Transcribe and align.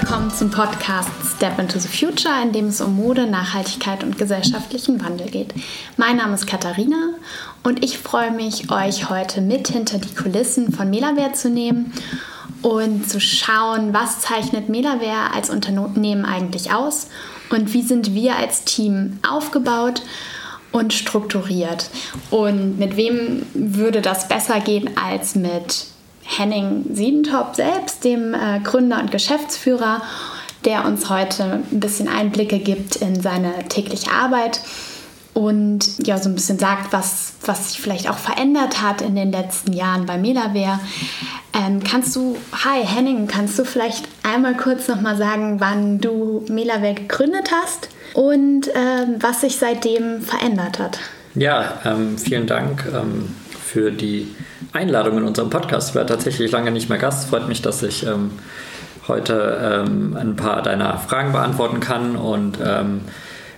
willkommen 0.00 0.30
zum 0.30 0.50
Podcast 0.50 1.08
Step 1.36 1.58
into 1.58 1.78
the 1.78 1.88
Future, 1.88 2.42
in 2.42 2.52
dem 2.52 2.66
es 2.66 2.82
um 2.82 2.96
Mode, 2.96 3.26
Nachhaltigkeit 3.26 4.04
und 4.04 4.18
gesellschaftlichen 4.18 5.02
Wandel 5.02 5.30
geht. 5.30 5.54
Mein 5.96 6.18
Name 6.18 6.34
ist 6.34 6.46
Katharina 6.46 7.14
und 7.62 7.82
ich 7.82 7.96
freue 7.96 8.30
mich, 8.30 8.70
euch 8.70 9.08
heute 9.08 9.40
mit 9.40 9.68
hinter 9.68 9.96
die 9.96 10.14
Kulissen 10.14 10.70
von 10.70 10.90
Melaware 10.90 11.32
zu 11.32 11.48
nehmen 11.48 11.94
und 12.60 13.08
zu 13.08 13.22
schauen, 13.22 13.94
was 13.94 14.20
zeichnet 14.20 14.68
Melaware 14.68 15.32
als 15.34 15.48
Unternehmen 15.48 16.26
eigentlich 16.26 16.74
aus 16.74 17.06
und 17.48 17.72
wie 17.72 17.82
sind 17.82 18.12
wir 18.12 18.36
als 18.36 18.64
Team 18.64 19.18
aufgebaut 19.26 20.02
und 20.72 20.92
strukturiert 20.92 21.88
und 22.28 22.78
mit 22.78 22.98
wem 22.98 23.46
würde 23.54 24.02
das 24.02 24.28
besser 24.28 24.60
gehen 24.60 24.90
als 25.02 25.36
mit 25.36 25.86
Henning 26.26 26.84
Siedentop 26.92 27.54
selbst, 27.54 28.04
dem 28.04 28.34
äh, 28.34 28.60
Gründer 28.62 29.00
und 29.00 29.10
Geschäftsführer, 29.10 30.02
der 30.64 30.84
uns 30.84 31.08
heute 31.08 31.62
ein 31.72 31.80
bisschen 31.80 32.08
Einblicke 32.08 32.58
gibt 32.58 32.96
in 32.96 33.20
seine 33.20 33.52
tägliche 33.68 34.10
Arbeit 34.10 34.60
und 35.36 36.06
ja 36.06 36.16
so 36.16 36.30
ein 36.30 36.34
bisschen 36.34 36.58
sagt, 36.58 36.92
was, 36.92 37.34
was 37.44 37.68
sich 37.68 37.80
vielleicht 37.80 38.08
auch 38.08 38.16
verändert 38.16 38.82
hat 38.82 39.02
in 39.02 39.14
den 39.14 39.30
letzten 39.30 39.74
Jahren 39.74 40.06
bei 40.06 40.16
Melaware. 40.16 40.80
Ähm, 41.52 41.82
kannst 41.84 42.16
du, 42.16 42.36
hi 42.52 42.84
Henning, 42.84 43.26
kannst 43.26 43.58
du 43.58 43.64
vielleicht 43.64 44.08
einmal 44.22 44.56
kurz 44.56 44.88
nochmal 44.88 45.16
sagen, 45.16 45.60
wann 45.60 46.00
du 46.00 46.44
Melaware 46.48 46.94
gegründet 46.94 47.50
hast 47.52 47.90
und 48.14 48.68
ähm, 48.74 49.16
was 49.20 49.42
sich 49.42 49.58
seitdem 49.58 50.22
verändert 50.22 50.78
hat? 50.78 50.98
Ja, 51.34 51.80
ähm, 51.84 52.16
vielen 52.16 52.46
Dank 52.46 52.86
ähm, 52.94 53.34
für 53.66 53.90
die 53.90 54.28
Einladung 54.72 55.18
in 55.18 55.24
unserem 55.24 55.50
Podcast. 55.50 55.90
Ich 55.90 55.94
war 55.96 56.06
tatsächlich 56.06 56.52
lange 56.52 56.70
nicht 56.70 56.88
mehr 56.88 56.98
Gast. 56.98 57.28
Freut 57.28 57.48
mich, 57.48 57.62
dass 57.62 57.82
ich 57.82 58.06
ähm, 58.06 58.30
heute 59.08 59.58
ähm, 59.60 60.16
ein 60.16 60.36
paar 60.36 60.62
deiner 60.62 60.98
Fragen 60.98 61.32
beantworten 61.32 61.80
kann 61.80 62.14
und 62.14 62.58
ähm, 62.64 63.00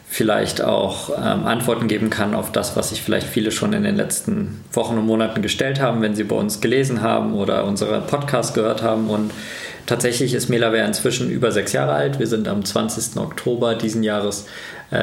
vielleicht 0.09 0.63
auch 0.63 1.11
ähm, 1.11 1.45
Antworten 1.45 1.89
geben 1.89 2.09
kann 2.09 2.35
auf 2.35 2.51
das, 2.51 2.75
was 2.75 2.89
sich 2.89 3.03
vielleicht 3.03 3.27
viele 3.27 3.53
schon 3.53 3.75
in 3.75 3.83
den 3.83 3.97
letzten 3.97 4.65
Wochen 4.73 4.97
und 4.97 5.05
Monaten 5.05 5.43
gestellt 5.43 5.79
haben, 5.79 6.01
wenn 6.01 6.15
sie 6.15 6.25
bei 6.25 6.37
uns 6.37 6.63
gelesen 6.63 7.03
haben 7.03 7.35
oder 7.35 7.65
unsere 7.65 8.01
Podcast 8.01 8.55
gehört 8.55 8.83
haben. 8.83 9.11
Und 9.11 9.31
tatsächlich 9.85 10.33
ist 10.33 10.49
Melaware 10.49 10.87
inzwischen 10.87 11.31
über 11.31 11.53
sechs 11.53 11.75
Jahre 11.75 11.93
alt. 11.93 12.19
Wir 12.19 12.27
sind 12.27 12.49
am 12.49 12.65
20. 12.65 13.21
Oktober 13.21 13.75
diesen 13.75 14.03
Jahres 14.03 14.47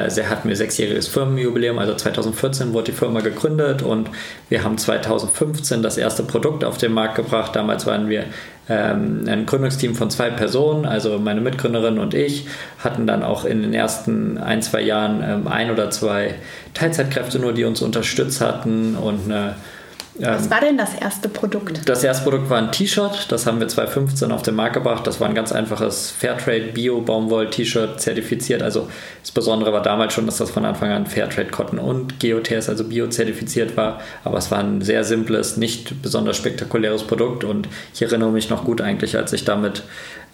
sie 0.08 0.26
hatten 0.26 0.48
wir 0.48 0.56
sechsjähriges 0.56 1.06
Firmenjubiläum, 1.06 1.78
also 1.78 1.94
2014 1.94 2.72
wurde 2.72 2.90
die 2.90 2.96
Firma 2.96 3.20
gegründet 3.20 3.82
und 3.82 4.10
wir 4.48 4.64
haben 4.64 4.78
2015 4.78 5.82
das 5.82 5.96
erste 5.96 6.24
Produkt 6.24 6.64
auf 6.64 6.76
den 6.76 6.92
Markt 6.92 7.14
gebracht. 7.14 7.54
Damals 7.54 7.86
waren 7.86 8.08
wir 8.08 8.24
ähm, 8.68 9.24
ein 9.28 9.46
Gründungsteam 9.46 9.94
von 9.94 10.10
zwei 10.10 10.30
Personen, 10.30 10.86
also 10.86 11.18
meine 11.18 11.40
Mitgründerin 11.40 11.98
und 11.98 12.14
ich, 12.14 12.48
hatten 12.78 13.06
dann 13.06 13.22
auch 13.22 13.44
in 13.44 13.62
den 13.62 13.74
ersten 13.74 14.38
ein, 14.38 14.60
zwei 14.60 14.82
Jahren 14.82 15.22
ähm, 15.22 15.46
ein 15.46 15.70
oder 15.70 15.90
zwei 15.90 16.34
Teilzeitkräfte 16.74 17.38
nur, 17.38 17.52
die 17.52 17.64
uns 17.64 17.80
unterstützt 17.80 18.40
hatten 18.40 18.96
und 18.96 19.26
eine 19.26 19.54
was 20.18 20.44
ähm, 20.44 20.50
war 20.50 20.60
denn 20.60 20.78
das 20.78 20.94
erste 20.94 21.28
Produkt? 21.28 21.88
Das 21.88 22.02
erste 22.02 22.24
Produkt 22.24 22.48
war 22.50 22.58
ein 22.58 22.72
T-Shirt. 22.72 23.26
Das 23.30 23.46
haben 23.46 23.60
wir 23.60 23.68
2015 23.68 24.32
auf 24.32 24.42
den 24.42 24.54
Markt 24.54 24.74
gebracht. 24.74 25.06
Das 25.06 25.20
war 25.20 25.28
ein 25.28 25.34
ganz 25.34 25.52
einfaches 25.52 26.10
Fairtrade 26.10 26.72
Bio 26.72 27.00
Baumwoll 27.00 27.50
T-Shirt 27.50 28.00
zertifiziert. 28.00 28.62
Also 28.62 28.88
das 29.22 29.30
Besondere 29.30 29.72
war 29.72 29.82
damals 29.82 30.14
schon, 30.14 30.26
dass 30.26 30.38
das 30.38 30.50
von 30.50 30.64
Anfang 30.64 30.90
an 30.90 31.06
Fairtrade 31.06 31.50
Cotton 31.50 31.78
und 31.78 32.20
GOTS, 32.20 32.68
also 32.68 32.84
Bio 32.84 33.08
zertifiziert 33.08 33.76
war. 33.76 34.00
Aber 34.24 34.38
es 34.38 34.50
war 34.50 34.58
ein 34.58 34.82
sehr 34.82 35.04
simples, 35.04 35.56
nicht 35.56 36.02
besonders 36.02 36.36
spektakuläres 36.36 37.04
Produkt. 37.04 37.44
Und 37.44 37.68
ich 37.94 38.02
erinnere 38.02 38.30
mich 38.30 38.50
noch 38.50 38.64
gut 38.64 38.80
eigentlich, 38.80 39.16
als 39.16 39.32
ich 39.32 39.44
damit 39.44 39.82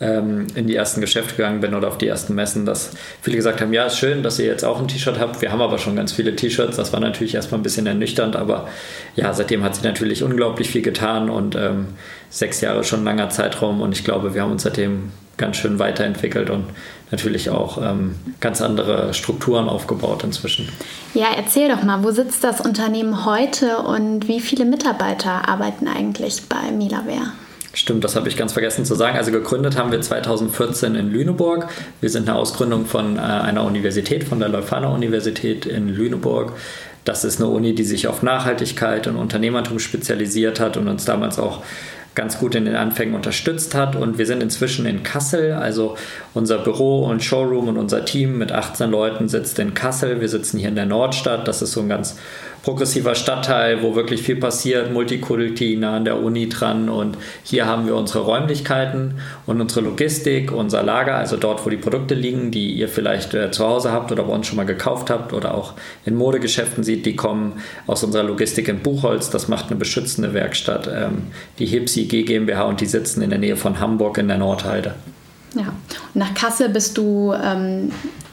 ähm, 0.02 0.46
in 0.54 0.66
die 0.66 0.74
ersten 0.74 1.00
Geschäfte 1.00 1.36
gegangen 1.36 1.60
bin 1.60 1.74
oder 1.74 1.88
auf 1.88 1.96
die 1.96 2.08
ersten 2.08 2.34
Messen, 2.34 2.66
dass 2.66 2.90
viele 3.22 3.36
gesagt 3.36 3.60
haben, 3.60 3.72
ja, 3.72 3.86
ist 3.86 3.98
schön, 3.98 4.22
dass 4.22 4.38
ihr 4.38 4.46
jetzt 4.46 4.64
auch 4.64 4.80
ein 4.80 4.88
T-Shirt 4.88 5.18
habt. 5.18 5.40
Wir 5.40 5.52
haben 5.52 5.62
aber 5.62 5.78
schon 5.78 5.96
ganz 5.96 6.12
viele 6.12 6.34
T-Shirts. 6.34 6.76
Das 6.76 6.92
war 6.92 7.00
natürlich 7.00 7.34
erstmal 7.34 7.60
ein 7.60 7.62
bisschen 7.62 7.86
ernüchternd, 7.86 8.36
aber 8.36 8.68
ja, 9.14 9.32
seitdem 9.32 9.62
hat 9.62 9.76
sich 9.76 9.84
natürlich 9.84 10.22
unglaublich 10.22 10.70
viel 10.70 10.82
getan 10.82 11.30
und 11.30 11.54
ähm, 11.54 11.86
sechs 12.28 12.60
Jahre 12.60 12.82
schon 12.84 13.00
ein 13.00 13.04
langer 13.04 13.30
Zeitraum 13.30 13.80
und 13.80 13.92
ich 13.92 14.04
glaube, 14.04 14.34
wir 14.34 14.42
haben 14.42 14.52
uns 14.52 14.64
seitdem 14.64 15.12
ganz 15.36 15.56
schön 15.56 15.78
weiterentwickelt 15.78 16.50
und 16.50 16.64
natürlich 17.10 17.50
auch 17.50 17.78
ähm, 17.82 18.16
ganz 18.41 18.60
andere 18.60 19.14
Strukturen 19.14 19.68
aufgebaut 19.68 20.24
inzwischen. 20.24 20.68
Ja, 21.14 21.26
erzähl 21.36 21.68
doch 21.68 21.82
mal, 21.82 22.02
wo 22.02 22.10
sitzt 22.10 22.42
das 22.42 22.60
Unternehmen 22.60 23.24
heute 23.24 23.78
und 23.78 24.28
wie 24.28 24.41
viele 24.41 24.64
Mitarbeiter 24.64 25.48
arbeiten 25.48 25.88
eigentlich 25.88 26.42
bei 26.48 26.70
Milaware? 26.70 27.32
Stimmt, 27.75 28.05
das 28.05 28.16
habe 28.16 28.28
ich 28.28 28.37
ganz 28.37 28.53
vergessen 28.53 28.84
zu 28.84 28.94
sagen. 28.94 29.16
Also 29.16 29.33
gegründet 29.33 29.78
haben 29.78 29.93
wir 29.93 30.00
2014 30.00 30.94
in 30.94 31.10
Lüneburg. 31.10 31.69
Wir 32.00 32.10
sind 32.10 32.28
eine 32.28 32.38
Ausgründung 32.38 32.84
von 32.84 33.16
äh, 33.16 33.21
einer 33.21 33.65
Universität, 33.65 34.25
von 34.25 34.41
der 34.41 34.50
Leuphana 34.50 34.88
Universität 34.88 35.65
in 35.65 35.88
Lüneburg. 35.88 36.53
Das 37.05 37.25
ist 37.25 37.41
eine 37.41 37.49
Uni, 37.49 37.75
die 37.75 37.84
sich 37.84 38.09
auf 38.09 38.22
Nachhaltigkeit 38.22 39.06
und 39.06 39.16
Unternehmertum 39.16 39.78
spezialisiert 39.78 40.60
hat 40.60 40.77
und 40.77 40.87
uns 40.87 41.05
damals 41.05 41.38
auch 41.38 41.62
ganz 42.15 42.38
gut 42.38 42.55
in 42.55 42.66
den 42.66 42.77
Anfängen 42.77 43.15
unterstützt 43.15 43.75
hat. 43.75 43.97
Und 43.97 44.19
wir 44.19 44.27
sind 44.27 44.43
inzwischen 44.43 44.84
in 44.84 45.03
Kassel, 45.03 45.53
also 45.53 45.97
unser 46.34 46.59
Büro 46.59 47.06
und 47.06 47.25
Showroom 47.25 47.69
und 47.69 47.78
unser 47.78 48.04
Team 48.04 48.37
mit 48.39 48.53
18 48.53 48.91
Leuten 48.91 49.28
sitzt 49.28 49.59
in 49.59 49.72
Kassel. 49.72 50.21
Wir 50.21 50.28
sitzen 50.28 50.59
hier 50.59 50.69
in 50.69 50.75
der 50.75 50.87
Nordstadt. 50.87 51.49
Das 51.49 51.62
ist 51.62 51.72
so 51.72 51.81
ein 51.81 51.89
ganz 51.89 52.16
progressiver 52.62 53.14
Stadtteil, 53.14 53.82
wo 53.82 53.94
wirklich 53.94 54.22
viel 54.22 54.36
passiert, 54.36 54.92
Multikulti 54.92 55.76
nah 55.76 55.96
an 55.96 56.04
der 56.04 56.22
Uni 56.22 56.48
dran. 56.48 56.88
Und 56.88 57.18
hier 57.42 57.66
haben 57.66 57.86
wir 57.86 57.96
unsere 57.96 58.20
Räumlichkeiten 58.20 59.14
und 59.46 59.60
unsere 59.60 59.80
Logistik, 59.80 60.52
unser 60.52 60.82
Lager, 60.82 61.16
also 61.16 61.36
dort, 61.36 61.64
wo 61.66 61.70
die 61.70 61.76
Produkte 61.76 62.14
liegen, 62.14 62.50
die 62.50 62.72
ihr 62.72 62.88
vielleicht 62.88 63.34
äh, 63.34 63.50
zu 63.50 63.66
Hause 63.66 63.92
habt 63.92 64.12
oder 64.12 64.22
bei 64.22 64.32
uns 64.32 64.46
schon 64.46 64.56
mal 64.56 64.66
gekauft 64.66 65.10
habt 65.10 65.32
oder 65.32 65.54
auch 65.54 65.74
in 66.04 66.14
Modegeschäften 66.14 66.84
sieht, 66.84 67.04
die 67.04 67.16
kommen 67.16 67.60
aus 67.86 68.04
unserer 68.04 68.22
Logistik 68.22 68.68
in 68.68 68.80
Buchholz, 68.80 69.30
das 69.30 69.48
macht 69.48 69.66
eine 69.66 69.76
beschützende 69.76 70.32
Werkstatt, 70.32 70.88
ähm, 70.92 71.24
die 71.58 71.66
Hipsi 71.66 72.04
G 72.04 72.22
GmbH 72.22 72.64
und 72.64 72.80
die 72.80 72.86
sitzen 72.86 73.22
in 73.22 73.30
der 73.30 73.38
Nähe 73.40 73.56
von 73.56 73.80
Hamburg 73.80 74.18
in 74.18 74.28
der 74.28 74.38
Nordheide. 74.38 74.94
Ja, 75.54 75.72
nach 76.14 76.32
Kassel 76.34 76.68
bist 76.68 76.96
du 76.96 77.32
ähm, 77.32 77.92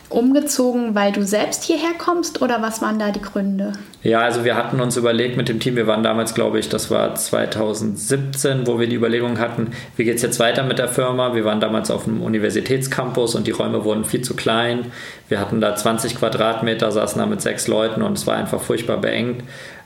umgezogen, 0.10 0.96
weil 0.96 1.12
du 1.12 1.24
selbst 1.24 1.64
hierher 1.64 1.94
kommst 1.98 2.42
oder 2.42 2.62
was 2.62 2.82
waren 2.82 3.00
da 3.00 3.12
die 3.12 3.22
Gründe? 3.22 3.74
Ja, 4.02 4.22
also 4.22 4.44
wir 4.44 4.56
hatten 4.56 4.80
uns 4.80 4.98
überlegt 4.98 5.38
mit 5.38 5.50
dem 5.50 5.60
Team, 5.60 5.76
wir 5.76 5.88
waren 5.88 6.04
damals, 6.04 6.34
glaube 6.34 6.60
ich, 6.60 6.70
das 6.70 6.90
war 6.90 7.16
2017, 7.16 8.66
wo 8.66 8.80
wir 8.80 8.88
die 8.88 8.96
Überlegung 8.96 9.40
hatten, 9.40 9.72
wie 9.98 10.06
geht 10.06 10.16
es 10.16 10.22
jetzt 10.22 10.40
weiter 10.40 10.64
mit 10.64 10.80
der 10.80 10.88
Firma? 10.88 11.36
Wir 11.36 11.46
waren 11.46 11.60
damals 11.60 11.92
auf 11.92 12.06
dem 12.06 12.22
Universitätscampus 12.22 13.36
und 13.36 13.46
die 13.46 13.52
Räume 13.52 13.84
wurden 13.84 14.06
viel 14.06 14.22
zu 14.22 14.36
klein. 14.36 14.92
Wir 15.28 15.40
hatten 15.40 15.62
da 15.62 15.76
20 15.76 16.16
Quadratmeter, 16.16 16.92
saßen 16.92 17.20
da 17.20 17.26
mit 17.26 17.42
sechs 17.42 17.68
Leuten 17.68 18.02
und 18.02 18.18
es 18.18 18.26
war 18.26 18.36
einfach 18.36 18.62
furchtbar 18.62 18.98
beengt 18.98 19.44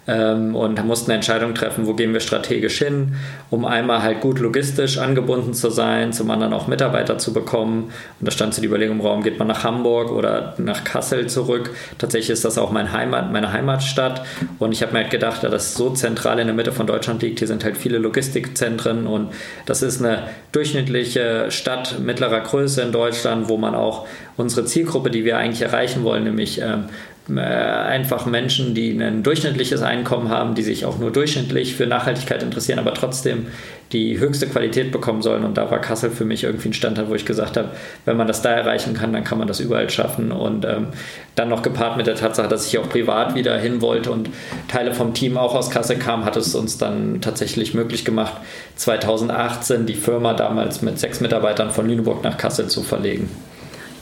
ähm, 0.07 0.55
und 0.55 0.83
mussten 0.85 1.11
eine 1.11 1.15
Entscheidung 1.15 1.55
treffen, 1.55 1.87
wo 1.87 1.93
gehen 1.93 2.13
wir 2.13 2.19
strategisch 2.19 2.79
hin, 2.79 3.15
um 3.49 3.65
einmal 3.65 4.03
halt 4.03 4.21
gut 4.21 4.39
logistisch 4.39 4.97
angebunden 4.97 5.53
zu 5.53 5.69
sein, 5.69 6.11
zum 6.13 6.29
anderen 6.29 6.53
auch 6.53 6.67
Mitarbeiter 6.67 7.17
zu 7.17 7.33
bekommen. 7.33 7.91
Und 8.19 8.27
da 8.27 8.31
stand 8.31 8.53
so 8.53 8.61
die 8.61 8.67
Überlegung 8.67 8.99
im 8.99 9.05
Raum, 9.05 9.23
geht 9.23 9.39
man 9.39 9.47
nach 9.47 9.63
Hamburg 9.63 10.11
oder 10.11 10.55
nach 10.57 10.83
Kassel 10.83 11.27
zurück. 11.27 11.71
Tatsächlich 11.97 12.31
ist 12.31 12.45
das 12.45 12.57
auch 12.57 12.71
mein 12.71 12.91
Heimat, 12.91 13.31
meine 13.31 13.53
Heimatstadt 13.53 14.25
und 14.59 14.71
ich 14.71 14.81
habe 14.81 14.93
mir 14.93 14.99
halt 14.99 15.11
gedacht, 15.11 15.43
da 15.43 15.49
das 15.49 15.75
so 15.75 15.91
zentral 15.91 16.39
in 16.39 16.47
der 16.47 16.55
Mitte 16.55 16.71
von 16.71 16.87
Deutschland 16.87 17.21
liegt, 17.21 17.39
hier 17.39 17.47
sind 17.47 17.63
halt 17.63 17.77
viele 17.77 17.97
Logistikzentren 17.97 19.07
und 19.07 19.29
das 19.65 19.81
ist 19.81 20.01
eine 20.01 20.23
durchschnittliche 20.51 21.49
Stadt 21.49 21.99
mittlerer 21.99 22.41
Größe 22.41 22.81
in 22.81 22.91
Deutschland, 22.91 23.49
wo 23.49 23.57
man 23.57 23.75
auch 23.75 24.05
unsere 24.37 24.65
Zielgruppe, 24.65 25.09
die 25.11 25.25
wir 25.25 25.37
eigentlich 25.37 25.61
erreichen 25.61 26.03
wollen, 26.03 26.23
nämlich 26.23 26.59
ähm, 26.61 26.85
äh, 26.85 26.87
einfach 27.29 28.25
Menschen, 28.25 28.75
die 28.75 28.91
ein 29.01 29.23
durchschnittliches 29.23 29.81
Einkommen 29.81 30.27
haben, 30.29 30.55
die 30.55 30.61
sich 30.61 30.85
auch 30.85 30.97
nur 30.97 31.09
durchschnittlich 31.09 31.73
für 31.73 31.87
Nachhaltigkeit 31.87 32.43
interessieren, 32.43 32.79
aber 32.79 32.93
trotzdem 32.93 33.47
die 33.93 34.19
höchste 34.19 34.47
Qualität 34.47 34.91
bekommen 34.91 35.21
sollen. 35.21 35.45
Und 35.45 35.57
da 35.57 35.71
war 35.71 35.79
Kassel 35.79 36.09
für 36.09 36.25
mich 36.25 36.43
irgendwie 36.43 36.69
ein 36.69 36.73
Standard, 36.73 37.09
wo 37.09 37.15
ich 37.15 37.25
gesagt 37.25 37.55
habe, 37.55 37.69
wenn 38.03 38.17
man 38.17 38.27
das 38.27 38.41
da 38.41 38.49
erreichen 38.49 38.93
kann, 38.93 39.13
dann 39.13 39.23
kann 39.23 39.37
man 39.37 39.47
das 39.47 39.61
überall 39.61 39.89
schaffen. 39.89 40.33
Und 40.33 40.65
ähm, 40.65 40.87
dann 41.35 41.47
noch 41.47 41.61
gepaart 41.61 41.95
mit 41.95 42.07
der 42.07 42.15
Tatsache, 42.15 42.49
dass 42.49 42.67
ich 42.67 42.77
auch 42.77 42.89
privat 42.89 43.35
wieder 43.35 43.57
hin 43.57 43.79
wollte 43.79 44.11
und 44.11 44.29
Teile 44.67 44.93
vom 44.93 45.13
Team 45.13 45.37
auch 45.37 45.55
aus 45.55 45.69
Kassel 45.69 45.97
kamen, 45.97 46.25
hat 46.25 46.35
es 46.35 46.55
uns 46.55 46.77
dann 46.77 47.21
tatsächlich 47.21 47.73
möglich 47.73 48.03
gemacht, 48.03 48.33
2018 48.75 49.85
die 49.85 49.95
Firma 49.95 50.33
damals 50.33 50.81
mit 50.81 50.99
sechs 50.99 51.21
Mitarbeitern 51.21 51.71
von 51.71 51.87
Lüneburg 51.87 52.21
nach 52.23 52.37
Kassel 52.37 52.67
zu 52.67 52.83
verlegen. 52.83 53.29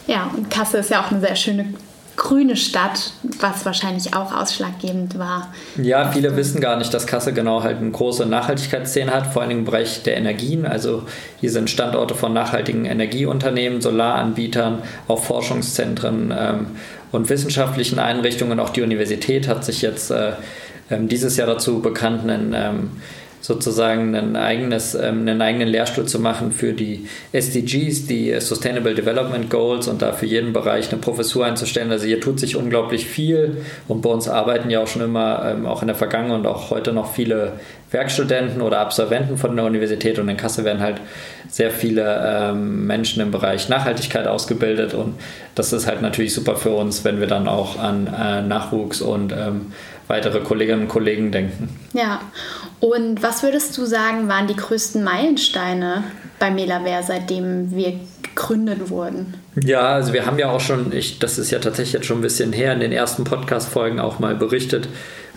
Ja, 0.07 0.31
und 0.35 0.50
Kassel 0.50 0.79
ist 0.79 0.89
ja 0.89 1.01
auch 1.01 1.12
eine 1.12 1.19
sehr 1.19 1.35
schöne 1.35 1.73
grüne 2.21 2.56
Stadt, 2.56 3.13
was 3.39 3.65
wahrscheinlich 3.65 4.13
auch 4.13 4.31
ausschlaggebend 4.31 5.18
war. 5.18 5.51
Ja, 5.81 6.12
viele 6.12 6.38
wissen 6.38 6.62
gar 6.62 6.77
nicht, 6.77 6.94
dass 6.94 7.07
Kassel 7.07 7.33
genau 7.33 7.63
halt 7.63 7.79
eine 7.79 7.89
große 7.89 8.27
Nachhaltigkeitsszene 8.27 9.12
hat, 9.12 9.33
vor 9.33 9.41
allem 9.41 9.50
im 9.50 9.65
Bereich 9.65 10.03
der 10.03 10.18
Energien. 10.18 10.68
Also 10.68 11.01
hier 11.39 11.50
sind 11.50 11.71
Standorte 11.71 12.13
von 12.13 12.31
nachhaltigen 12.31 12.85
Energieunternehmen, 12.85 13.81
Solaranbietern, 13.81 14.83
auch 15.07 15.23
Forschungszentren 15.23 16.31
ähm, 16.38 16.68
und 17.12 17.27
wissenschaftlichen 17.27 17.97
Einrichtungen. 17.97 18.59
Auch 18.59 18.69
die 18.69 18.83
Universität 18.83 19.47
hat 19.47 19.65
sich 19.65 19.81
jetzt 19.81 20.12
äh, 20.12 20.33
ähm, 20.91 21.07
dieses 21.07 21.38
Jahr 21.38 21.47
dazu 21.47 21.81
bekannt, 21.81 22.21
einen 22.21 22.53
ähm, 22.53 22.91
sozusagen 23.41 24.15
ein 24.15 24.35
eigenes, 24.35 24.95
ähm, 24.95 25.21
einen 25.21 25.41
eigenen 25.41 25.67
Lehrstuhl 25.67 26.05
zu 26.05 26.19
machen 26.19 26.51
für 26.51 26.73
die 26.73 27.07
SDGs, 27.31 28.05
die 28.05 28.39
Sustainable 28.39 28.93
Development 28.93 29.49
Goals 29.49 29.88
und 29.88 30.01
da 30.01 30.13
für 30.13 30.27
jeden 30.27 30.53
Bereich 30.53 30.91
eine 30.91 31.01
Professur 31.01 31.45
einzustellen. 31.45 31.91
Also 31.91 32.05
hier 32.05 32.21
tut 32.21 32.39
sich 32.39 32.55
unglaublich 32.55 33.07
viel 33.07 33.57
und 33.88 34.01
bei 34.01 34.09
uns 34.09 34.27
arbeiten 34.27 34.69
ja 34.69 34.81
auch 34.81 34.88
schon 34.88 35.01
immer, 35.01 35.43
ähm, 35.45 35.65
auch 35.65 35.81
in 35.81 35.88
der 35.88 35.95
Vergangenheit 35.95 36.39
und 36.39 36.47
auch 36.47 36.69
heute 36.69 36.93
noch 36.93 37.13
viele 37.13 37.53
Werkstudenten 37.89 38.61
oder 38.61 38.79
Absolventen 38.79 39.38
von 39.38 39.55
der 39.55 39.65
Universität 39.65 40.17
und 40.19 40.29
in 40.29 40.37
Kassel 40.37 40.63
werden 40.63 40.81
halt 40.81 41.01
sehr 41.49 41.71
viele 41.71 42.21
ähm, 42.25 42.87
Menschen 42.87 43.21
im 43.21 43.31
Bereich 43.31 43.67
Nachhaltigkeit 43.67 44.27
ausgebildet 44.27 44.94
und 44.94 45.15
das 45.55 45.73
ist 45.73 45.87
halt 45.87 46.01
natürlich 46.01 46.33
super 46.33 46.55
für 46.55 46.69
uns, 46.69 47.03
wenn 47.03 47.19
wir 47.19 47.27
dann 47.27 47.49
auch 47.49 47.77
an 47.77 48.07
äh, 48.07 48.41
Nachwuchs 48.41 49.01
und 49.01 49.33
weitere 50.11 50.41
Kolleginnen 50.41 50.81
und 50.81 50.87
Kollegen 50.89 51.31
denken. 51.31 51.69
Ja, 51.93 52.21
und 52.81 53.23
was 53.23 53.43
würdest 53.43 53.77
du 53.77 53.85
sagen, 53.85 54.27
waren 54.27 54.47
die 54.47 54.55
größten 54.55 55.03
Meilensteine 55.03 56.03
bei 56.37 56.51
Melaware, 56.51 57.01
seitdem 57.01 57.71
wir 57.71 57.93
gegründet 58.21 58.89
wurden? 58.89 59.35
Ja, 59.63 59.93
also 59.93 60.11
wir 60.11 60.25
haben 60.25 60.37
ja 60.37 60.51
auch 60.51 60.59
schon, 60.59 60.91
ich, 60.91 61.19
das 61.19 61.37
ist 61.37 61.49
ja 61.49 61.59
tatsächlich 61.59 61.93
jetzt 61.93 62.07
schon 62.07 62.19
ein 62.19 62.23
bisschen 62.23 62.51
her, 62.51 62.73
in 62.73 62.81
den 62.81 62.91
ersten 62.91 63.23
Podcast-Folgen 63.23 64.01
auch 64.01 64.19
mal 64.19 64.35
berichtet, 64.35 64.89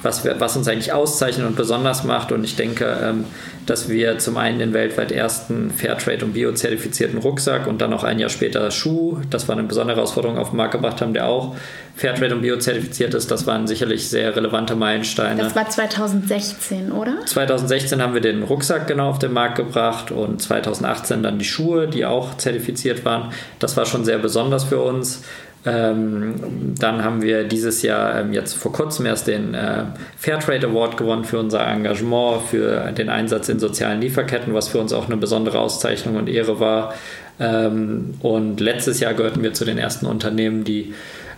was, 0.03 0.25
wir, 0.25 0.41
was 0.41 0.57
uns 0.57 0.67
eigentlich 0.67 0.93
auszeichnet 0.93 1.47
und 1.47 1.57
besonders 1.57 2.03
macht. 2.03 2.33
Und 2.33 2.43
ich 2.43 2.57
denke, 2.57 2.99
ähm, 3.03 3.25
dass 3.67 3.89
wir 3.89 4.19
zum 4.19 4.37
einen 4.37 4.59
den 4.59 4.73
weltweit 4.73 5.13
ersten 5.13 5.71
Fairtrade- 5.71 6.25
und 6.25 6.33
Bio-zertifizierten 6.33 7.19
Rucksack 7.19 7.69
und 7.69 7.81
dann 7.81 7.93
auch 7.93 8.03
ein 8.03 8.19
Jahr 8.19 8.29
später 8.29 8.71
Schuh, 8.73 9.19
das 9.31 9.47
war 9.49 9.57
eine 9.57 9.67
besondere 9.67 9.97
Herausforderung, 9.97 10.37
auf 10.37 10.51
den 10.51 10.57
Markt 10.57 10.73
gebracht 10.73 11.01
haben, 11.01 11.15
der 11.15 11.27
auch 11.27 11.57
Fairtrade 11.97 12.35
und 12.35 12.43
Bio-zertifiziert 12.43 13.15
ist. 13.15 13.31
Das 13.31 13.47
waren 13.47 13.67
sicherlich 13.67 14.09
sehr 14.09 14.35
relevante 14.35 14.75
Meilensteine. 14.75 15.43
Das 15.43 15.55
war 15.55 15.69
2016, 15.69 16.91
oder? 16.91 17.25
2016 17.25 18.03
haben 18.03 18.15
wir 18.15 18.21
den 18.21 18.43
Rucksack 18.43 18.89
genau 18.89 19.11
auf 19.11 19.21
den 19.21 19.33
Markt 19.33 19.57
gebracht 19.57 20.11
und 20.11 20.43
2018 20.43 21.23
dann 21.23 21.39
die 21.39 21.45
Schuhe, 21.45 21.87
die 21.87 22.05
auch 22.05 22.37
zertifiziert 22.37 23.05
waren. 23.05 23.33
Das 23.61 23.77
war 23.77 23.87
schon 23.87 24.05
sehr 24.05 24.19
besonders 24.19 24.65
für 24.65 24.81
uns. 24.81 25.23
Ähm, 25.67 26.35
dann 26.79 27.03
haben 27.03 27.23
wir 27.23 27.45
dieses 27.45 27.81
Jahr 27.83 28.21
ähm, 28.21 28.35
jetzt 28.35 28.55
vor 28.55 28.73
kurzem 28.73 29.07
erst 29.07 29.29
den 29.29 29.55
äh, 29.55 29.85
Fairtrade 30.19 30.67
Award 30.67 30.99
gewonnen 30.99 31.25
für 31.25 31.39
unser 31.39 31.67
Engagement, 31.67 32.43
für 32.51 32.93
den 32.93 33.09
Einsatz 33.09 33.49
in 33.49 33.59
sozialen 33.59 34.01
Lieferketten, 34.01 34.53
was 34.53 34.69
für 34.69 34.79
uns 34.79 34.93
auch 34.93 35.07
eine 35.07 35.17
besondere 35.17 35.61
Auszeichnung 35.61 36.17
und 36.17 36.29
Ehre 36.29 36.61
war. 36.61 36.93
Ähm, 37.41 38.15
und 38.21 38.61
letztes 38.61 39.01
Jahr 39.01 39.15
gehörten 39.15 39.43
wir 39.43 39.55
zu 39.55 39.65
den 39.65 39.79
ersten 39.79 40.05
Unternehmen, 40.05 40.65
die 40.65 40.93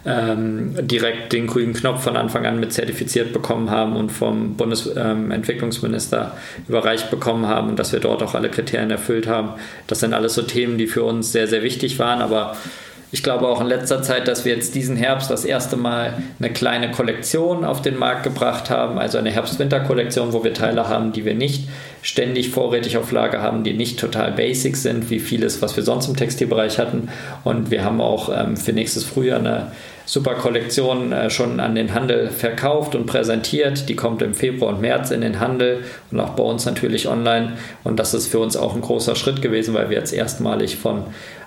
ähm, 0.06 0.74
direkt 0.86 1.32
den 1.32 1.48
grünen 1.48 1.74
Knopf 1.74 2.04
von 2.04 2.16
Anfang 2.16 2.46
an 2.46 2.60
mit 2.60 2.72
zertifiziert 2.72 3.32
bekommen 3.32 3.70
haben 3.70 3.96
und 3.96 4.10
vom 4.10 4.56
Bundesentwicklungsminister 4.56 6.32
ähm, 6.34 6.64
überreicht 6.68 7.10
bekommen 7.10 7.46
haben 7.48 7.70
und 7.70 7.78
dass 7.78 7.92
wir 7.92 7.98
dort 7.98 8.22
auch 8.22 8.34
alle 8.34 8.48
Kriterien 8.48 8.90
erfüllt 8.90 9.26
haben. 9.26 9.50
Das 9.88 10.00
sind 10.00 10.14
alles 10.14 10.34
so 10.34 10.42
Themen, 10.42 10.78
die 10.78 10.86
für 10.86 11.02
uns 11.02 11.32
sehr, 11.32 11.48
sehr 11.48 11.62
wichtig 11.62 11.98
waren, 11.98 12.22
aber 12.22 12.56
ich 13.12 13.22
glaube 13.22 13.48
auch 13.48 13.60
in 13.60 13.66
letzter 13.66 14.02
Zeit, 14.02 14.28
dass 14.28 14.44
wir 14.44 14.54
jetzt 14.54 14.74
diesen 14.74 14.96
Herbst 14.96 15.30
das 15.30 15.44
erste 15.44 15.76
Mal 15.76 16.22
eine 16.38 16.52
kleine 16.52 16.90
Kollektion 16.90 17.64
auf 17.64 17.80
den 17.80 17.98
Markt 17.98 18.24
gebracht 18.24 18.68
haben, 18.68 18.98
also 18.98 19.18
eine 19.18 19.30
Herbst-Winter-Kollektion, 19.30 20.32
wo 20.32 20.44
wir 20.44 20.54
Teile 20.54 20.88
haben, 20.88 21.12
die 21.12 21.24
wir 21.24 21.34
nicht 21.34 21.68
ständig 22.06 22.50
vorrätig 22.50 22.96
auf 22.96 23.10
Lager 23.10 23.42
haben, 23.42 23.64
die 23.64 23.72
nicht 23.72 23.98
total 23.98 24.30
basic 24.30 24.76
sind, 24.76 25.10
wie 25.10 25.18
vieles, 25.18 25.60
was 25.60 25.74
wir 25.74 25.82
sonst 25.82 26.06
im 26.06 26.14
Textilbereich 26.14 26.78
hatten. 26.78 27.08
Und 27.42 27.72
wir 27.72 27.82
haben 27.82 28.00
auch 28.00 28.30
ähm, 28.32 28.56
für 28.56 28.72
nächstes 28.72 29.02
Frühjahr 29.02 29.40
eine 29.40 29.72
super 30.04 30.34
Kollektion 30.34 31.10
äh, 31.10 31.30
schon 31.30 31.58
an 31.58 31.74
den 31.74 31.94
Handel 31.94 32.28
verkauft 32.28 32.94
und 32.94 33.06
präsentiert. 33.06 33.88
Die 33.88 33.96
kommt 33.96 34.22
im 34.22 34.34
Februar 34.34 34.72
und 34.72 34.80
März 34.80 35.10
in 35.10 35.20
den 35.20 35.40
Handel 35.40 35.82
und 36.12 36.20
auch 36.20 36.30
bei 36.30 36.44
uns 36.44 36.64
natürlich 36.64 37.08
online. 37.08 37.54
Und 37.82 37.98
das 37.98 38.14
ist 38.14 38.28
für 38.28 38.38
uns 38.38 38.56
auch 38.56 38.76
ein 38.76 38.82
großer 38.82 39.16
Schritt 39.16 39.42
gewesen, 39.42 39.74
weil 39.74 39.90
wir 39.90 39.98
jetzt 39.98 40.12
erstmalig 40.12 40.76
von 40.76 41.02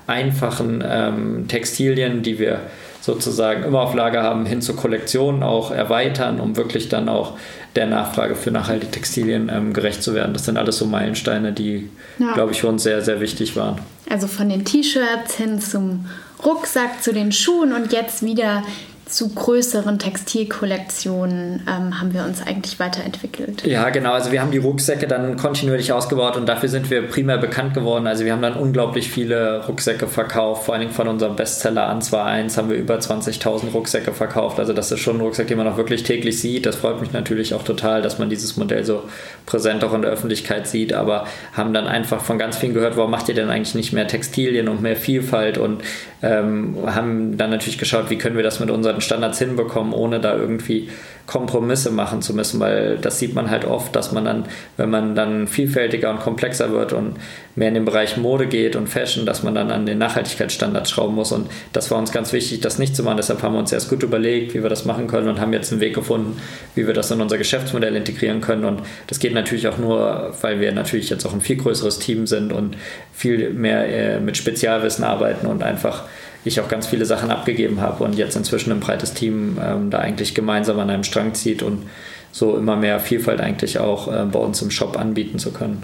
einfachen 0.08 0.84
ähm, 0.86 1.46
Textilien, 1.48 2.22
die 2.22 2.38
wir 2.38 2.60
sozusagen 3.01 3.63
immer 3.63 3.81
auf 3.81 3.94
Lager 3.94 4.24
haben, 4.24 4.46
hin 4.46 4.62
zur 4.62 4.75
Kollektion 4.75 5.44
auch 5.44 5.72
erweitern, 5.72 6.40
um 6.40 6.57
wirklich 6.57 6.90
dann 6.90 7.10
auch 7.10 7.38
der 7.75 7.88
Nachfrage 7.88 8.36
für 8.36 8.51
nachhaltige 8.51 8.92
Textilien 8.92 9.50
ähm, 9.54 9.74
gerecht 9.74 10.04
zu 10.04 10.13
werden. 10.13 10.34
Das 10.34 10.46
sind 10.46 10.57
alles 10.57 10.78
so 10.78 10.86
Meilensteine, 10.86 11.54
die, 11.54 11.90
ja. 12.18 12.34
glaube 12.34 12.51
ich, 12.51 12.62
für 12.62 12.68
uns 12.68 12.84
sehr, 12.84 13.01
sehr 13.01 13.22
wichtig 13.22 13.56
waren. 13.56 13.80
Also 14.10 14.28
von 14.28 14.50
den 14.50 14.66
T-Shirts 14.66 15.36
hin 15.36 15.62
zum 15.62 16.06
Rucksack, 16.44 17.04
zu 17.04 17.13
den 17.13 17.31
Schuhen 17.31 17.74
und 17.74 17.92
jetzt 17.92 18.24
wieder 18.24 18.63
zu 19.10 19.30
größeren 19.30 19.98
Textilkollektionen 19.98 21.64
ähm, 21.68 22.00
haben 22.00 22.14
wir 22.14 22.24
uns 22.24 22.46
eigentlich 22.46 22.80
weiterentwickelt. 22.80 23.66
Ja, 23.66 23.90
genau. 23.90 24.14
Also 24.14 24.32
wir 24.32 24.40
haben 24.40 24.52
die 24.52 24.60
Rucksäcke 24.60 25.08
dann 25.08 25.36
kontinuierlich 25.36 25.92
ausgebaut 25.92 26.38
und 26.38 26.48
dafür 26.48 26.70
sind 26.70 26.92
wir 26.92 27.08
primär 27.08 27.40
bekannt 27.40 27.74
geworden. 27.74 28.06
Also 28.06 28.24
wir 28.24 28.32
haben 28.32 28.42
dann 28.42 28.54
unglaublich 28.54 29.10
viele 29.10 29.66
Rucksäcke 29.66 30.08
verkauft. 30.08 30.66
Vor 30.66 30.76
allen 30.76 30.82
Dingen 30.82 30.94
von 30.94 31.08
unserem 31.08 31.36
Bestseller 31.36 31.88
an 31.88 32.02
2.1 32.02 32.58
haben 32.58 32.70
wir 32.70 32.78
über 32.78 32.98
20.000 32.98 33.72
Rucksäcke 33.72 34.14
verkauft. 34.14 34.60
Also 34.60 34.74
das 34.74 34.92
ist 34.92 35.00
schon 35.00 35.18
ein 35.18 35.22
Rucksack, 35.22 35.48
den 35.48 35.58
man 35.58 35.68
auch 35.68 35.78
wirklich 35.78 36.04
täglich 36.04 36.40
sieht. 36.40 36.68
Das 36.68 36.76
freut 36.76 37.02
mich 37.02 37.12
natürlich 37.12 37.56
auch 37.56 37.64
total, 37.64 38.04
dass 38.04 38.20
man 38.20 38.30
dieses 38.30 38.58
Modell 38.58 38.86
so 38.86 39.04
präsent 39.48 39.84
auch 39.84 39.94
in 39.96 40.04
der 40.04 40.12
Öffentlichkeit 40.12 40.68
sieht. 40.68 40.94
Aber 40.94 41.26
haben 41.54 41.74
dann 41.74 41.88
einfach 41.88 42.22
von 42.22 42.38
ganz 42.38 42.58
vielen 42.58 42.76
gehört, 42.76 42.96
warum 42.96 43.10
macht 43.10 43.28
ihr 43.28 43.36
denn 43.36 43.50
eigentlich 43.50 43.74
nicht 43.74 43.92
mehr 43.92 44.08
Textilien 44.08 44.68
und 44.68 44.84
mehr 44.84 44.96
Vielfalt 44.96 45.58
und 45.58 45.82
ähm, 46.22 46.76
haben 46.86 47.38
dann 47.38 47.50
natürlich 47.50 47.80
geschaut, 47.80 48.10
wie 48.10 48.18
können 48.18 48.36
wir 48.36 48.44
das 48.44 48.60
mit 48.60 48.70
unseren 48.70 48.99
Standards 49.01 49.40
hinbekommen, 49.40 49.94
ohne 49.94 50.19
da 50.19 50.36
irgendwie 50.36 50.90
Kompromisse 51.30 51.92
machen 51.92 52.24
zu 52.24 52.34
müssen, 52.34 52.60
weil 52.60 52.98
das 52.98 53.19
sieht 53.19 53.36
man 53.36 53.51
halt 53.51 53.63
oft, 53.63 53.96
dass 53.96 54.12
man 54.12 54.25
dann, 54.25 54.46
wenn 54.78 54.90
man 54.90 55.13
dann 55.13 55.48
vielfältiger 55.48 56.10
und 56.10 56.22
komplexer 56.22 56.72
wird 56.72 56.92
und 56.92 57.18
mehr 57.56 57.68
in 57.68 57.75
den 57.75 57.86
Bereich 57.86 58.18
Mode 58.18 58.48
geht 58.48 58.75
und 58.75 58.90
Fashion, 58.90 59.28
dass 59.28 59.44
man 59.44 59.54
dann 59.54 59.69
an 59.69 59.86
den 59.86 60.00
Nachhaltigkeitsstandards 60.00 60.90
schrauben 60.90 61.13
muss 61.13 61.31
und 61.31 61.48
das 61.72 61.92
war 61.92 62.00
uns 62.00 62.12
ganz 62.12 62.34
wichtig, 62.34 62.62
das 62.62 62.80
nicht 62.80 62.96
zu 62.96 63.04
machen. 63.04 63.18
Deshalb 63.18 63.44
haben 63.44 63.54
wir 63.54 63.60
uns 63.60 63.72
erst 63.72 63.90
gut 63.90 64.01
überlegt, 64.01 64.56
wie 64.56 64.63
wir 64.63 64.69
das 64.72 64.86
machen 64.86 65.06
können 65.06 65.28
und 65.28 65.40
haben 65.40 65.54
jetzt 65.54 65.72
einen 65.72 65.81
Weg 65.81 65.94
gefunden, 65.94 66.42
wie 66.74 66.88
wir 66.88 66.96
das 66.96 67.12
in 67.12 67.22
unser 67.22 67.38
Geschäftsmodell 67.38 67.96
integrieren 67.96 68.42
können 68.42 68.66
und 68.66 68.81
das 69.06 69.19
geht 69.19 69.36
natürlich 69.36 69.68
auch 69.68 69.78
nur, 69.78 70.34
weil 70.42 70.60
wir 70.60 70.72
natürlich 70.72 71.12
jetzt 71.12 71.28
auch 71.28 71.34
ein 71.34 71.42
viel 71.42 71.57
größeres 71.57 72.00
Team 72.00 72.25
sind 72.25 72.51
und 72.51 72.75
viel 73.13 73.51
mehr 73.51 73.88
äh, 73.88 74.19
mit 74.19 74.36
Spezialwissen 74.36 75.04
arbeiten 75.04 75.46
und 75.46 75.62
einfach 75.62 76.06
ich 76.45 76.59
auch 76.62 76.68
ganz 76.68 76.88
viele 76.88 77.06
Sachen 77.06 77.31
abgegeben 77.31 77.81
habe 77.81 78.03
und 78.03 78.15
jetzt 78.15 78.36
inzwischen 78.36 78.71
ein 78.71 78.80
breites 78.80 79.13
Team 79.13 79.57
ähm, 79.62 79.89
da 79.89 80.00
eigentlich 80.00 80.36
gemeinsam 80.36 80.80
an 80.80 80.89
einem 80.89 81.03
Strang 81.03 81.33
zieht 81.33 81.63
und 81.63 81.83
so 82.31 82.55
immer 82.55 82.75
mehr 82.75 83.00
Vielfalt 83.00 83.41
eigentlich 83.41 83.79
auch 83.79 84.08
äh, 84.08 84.25
bei 84.25 84.39
uns 84.39 84.62
im 84.62 84.72
Shop 84.72 84.98
anbieten 84.98 85.39
zu 85.39 85.51
können. 85.51 85.84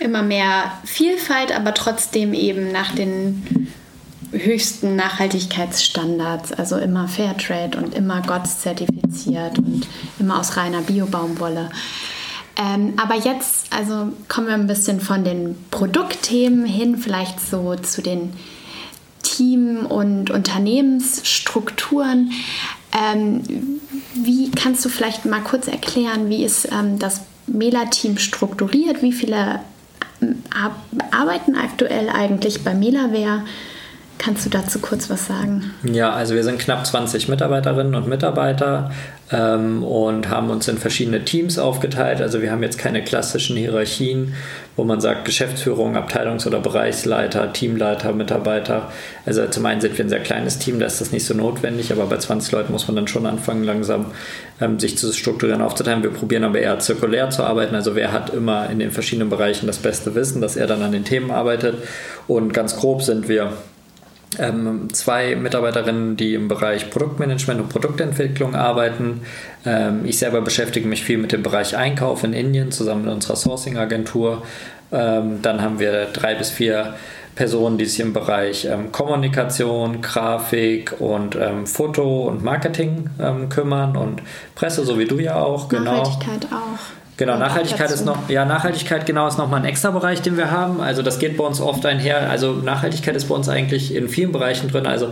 Immer 0.00 0.22
mehr 0.22 0.72
Vielfalt, 0.84 1.54
aber 1.54 1.74
trotzdem 1.74 2.34
eben 2.34 2.70
nach 2.70 2.94
den 2.94 3.68
höchsten 4.32 4.94
Nachhaltigkeitsstandards, 4.94 6.52
also 6.52 6.76
immer 6.76 7.08
Fairtrade 7.08 7.78
und 7.78 7.94
immer 7.94 8.22
GOTS 8.22 8.60
zertifiziert 8.60 9.58
und 9.58 9.86
immer 10.18 10.38
aus 10.38 10.56
reiner 10.56 10.82
Biobaumwolle. 10.82 11.70
Ähm, 12.56 12.94
aber 12.96 13.14
jetzt, 13.14 13.72
also 13.72 14.12
kommen 14.28 14.48
wir 14.48 14.54
ein 14.54 14.66
bisschen 14.66 15.00
von 15.00 15.24
den 15.24 15.56
Produktthemen 15.70 16.66
hin, 16.66 16.98
vielleicht 16.98 17.40
so 17.40 17.76
zu 17.76 18.02
den 18.02 18.32
Team- 19.38 19.86
und 19.86 20.30
Unternehmensstrukturen. 20.30 22.32
Ähm, 22.92 23.40
wie 24.14 24.50
kannst 24.50 24.84
du 24.84 24.88
vielleicht 24.88 25.26
mal 25.26 25.42
kurz 25.42 25.68
erklären, 25.68 26.28
wie 26.28 26.44
ist 26.44 26.68
ähm, 26.72 26.98
das 26.98 27.20
Mela-Team 27.46 28.18
strukturiert? 28.18 29.00
Wie 29.00 29.12
viele 29.12 29.60
ähm, 30.20 30.42
arbeiten 31.12 31.54
aktuell 31.54 32.08
eigentlich 32.08 32.64
bei 32.64 32.74
Melaware? 32.74 33.44
Kannst 34.18 34.44
du 34.44 34.50
dazu 34.50 34.80
kurz 34.80 35.08
was 35.08 35.26
sagen? 35.26 35.70
Ja, 35.84 36.12
also 36.12 36.34
wir 36.34 36.42
sind 36.42 36.58
knapp 36.58 36.84
20 36.84 37.28
Mitarbeiterinnen 37.28 37.94
und 37.94 38.08
Mitarbeiter 38.08 38.90
ähm, 39.30 39.84
und 39.84 40.28
haben 40.28 40.50
uns 40.50 40.66
in 40.66 40.76
verschiedene 40.76 41.24
Teams 41.24 41.56
aufgeteilt. 41.56 42.20
Also 42.20 42.42
wir 42.42 42.50
haben 42.50 42.62
jetzt 42.64 42.78
keine 42.78 43.04
klassischen 43.04 43.56
Hierarchien, 43.56 44.34
wo 44.74 44.82
man 44.82 45.00
sagt 45.00 45.24
Geschäftsführung, 45.24 45.96
Abteilungs- 45.96 46.48
oder 46.48 46.58
Bereichsleiter, 46.58 47.52
Teamleiter, 47.52 48.12
Mitarbeiter. 48.12 48.90
Also 49.24 49.46
zum 49.46 49.64
einen 49.66 49.80
sind 49.80 49.96
wir 49.96 50.04
ein 50.04 50.08
sehr 50.08 50.20
kleines 50.20 50.58
Team, 50.58 50.80
da 50.80 50.86
ist 50.86 51.00
das 51.00 51.12
nicht 51.12 51.24
so 51.24 51.34
notwendig, 51.34 51.92
aber 51.92 52.06
bei 52.06 52.16
20 52.16 52.50
Leuten 52.52 52.72
muss 52.72 52.88
man 52.88 52.96
dann 52.96 53.06
schon 53.06 53.24
anfangen, 53.24 53.62
langsam 53.62 54.06
ähm, 54.60 54.80
sich 54.80 54.98
zu 54.98 55.12
strukturieren, 55.12 55.62
aufzuteilen. 55.62 56.02
Wir 56.02 56.10
probieren 56.10 56.42
aber 56.42 56.58
eher 56.58 56.78
zirkulär 56.80 57.30
zu 57.30 57.44
arbeiten. 57.44 57.76
Also 57.76 57.94
wer 57.94 58.10
hat 58.10 58.30
immer 58.30 58.68
in 58.68 58.80
den 58.80 58.90
verschiedenen 58.90 59.30
Bereichen 59.30 59.68
das 59.68 59.78
beste 59.78 60.16
Wissen, 60.16 60.40
dass 60.40 60.56
er 60.56 60.66
dann 60.66 60.82
an 60.82 60.90
den 60.90 61.04
Themen 61.04 61.30
arbeitet. 61.30 61.76
Und 62.26 62.52
ganz 62.52 62.76
grob 62.76 63.02
sind 63.02 63.28
wir 63.28 63.52
ähm, 64.38 64.92
zwei 64.92 65.34
Mitarbeiterinnen, 65.36 66.16
die 66.16 66.34
im 66.34 66.48
Bereich 66.48 66.90
Produktmanagement 66.90 67.60
und 67.60 67.68
Produktentwicklung 67.68 68.54
arbeiten. 68.54 69.22
Ähm, 69.64 70.04
ich 70.04 70.18
selber 70.18 70.40
beschäftige 70.40 70.86
mich 70.86 71.02
viel 71.02 71.18
mit 71.18 71.32
dem 71.32 71.42
Bereich 71.42 71.76
Einkauf 71.76 72.24
in 72.24 72.32
Indien 72.32 72.70
zusammen 72.70 73.04
mit 73.04 73.14
unserer 73.14 73.36
Sourcing-Agentur. 73.36 74.42
Ähm, 74.92 75.40
dann 75.42 75.62
haben 75.62 75.78
wir 75.78 76.06
drei 76.06 76.34
bis 76.34 76.50
vier 76.50 76.94
Personen, 77.38 77.78
die 77.78 77.84
sich 77.84 78.00
im 78.00 78.12
Bereich 78.12 78.64
ähm, 78.64 78.90
Kommunikation, 78.90 80.02
Grafik 80.02 81.00
und 81.00 81.36
ähm, 81.36 81.66
Foto 81.66 82.26
und 82.26 82.42
Marketing 82.42 83.10
ähm, 83.20 83.48
kümmern 83.48 83.96
und 83.96 84.22
Presse, 84.56 84.84
so 84.84 84.98
wie 84.98 85.04
du 85.04 85.20
ja 85.20 85.36
auch. 85.36 85.68
Genau. 85.68 85.84
Nachhaltigkeit 85.84 86.46
auch. 86.46 86.97
Genau, 87.18 87.36
Nachhaltigkeit 87.36 87.90
ist 87.90 88.04
noch, 88.04 88.30
ja, 88.30 88.44
Nachhaltigkeit 88.44 89.04
genau 89.04 89.26
ist 89.26 89.38
nochmal 89.38 89.58
ein 89.58 89.66
extra 89.66 89.90
Bereich, 89.90 90.22
den 90.22 90.36
wir 90.36 90.52
haben. 90.52 90.80
Also 90.80 91.02
das 91.02 91.18
geht 91.18 91.36
bei 91.36 91.42
uns 91.42 91.60
oft 91.60 91.84
einher. 91.84 92.30
Also 92.30 92.52
Nachhaltigkeit 92.52 93.16
ist 93.16 93.24
bei 93.24 93.34
uns 93.34 93.48
eigentlich 93.48 93.92
in 93.92 94.08
vielen 94.08 94.30
Bereichen 94.30 94.68
drin. 94.68 94.86
Also 94.86 95.10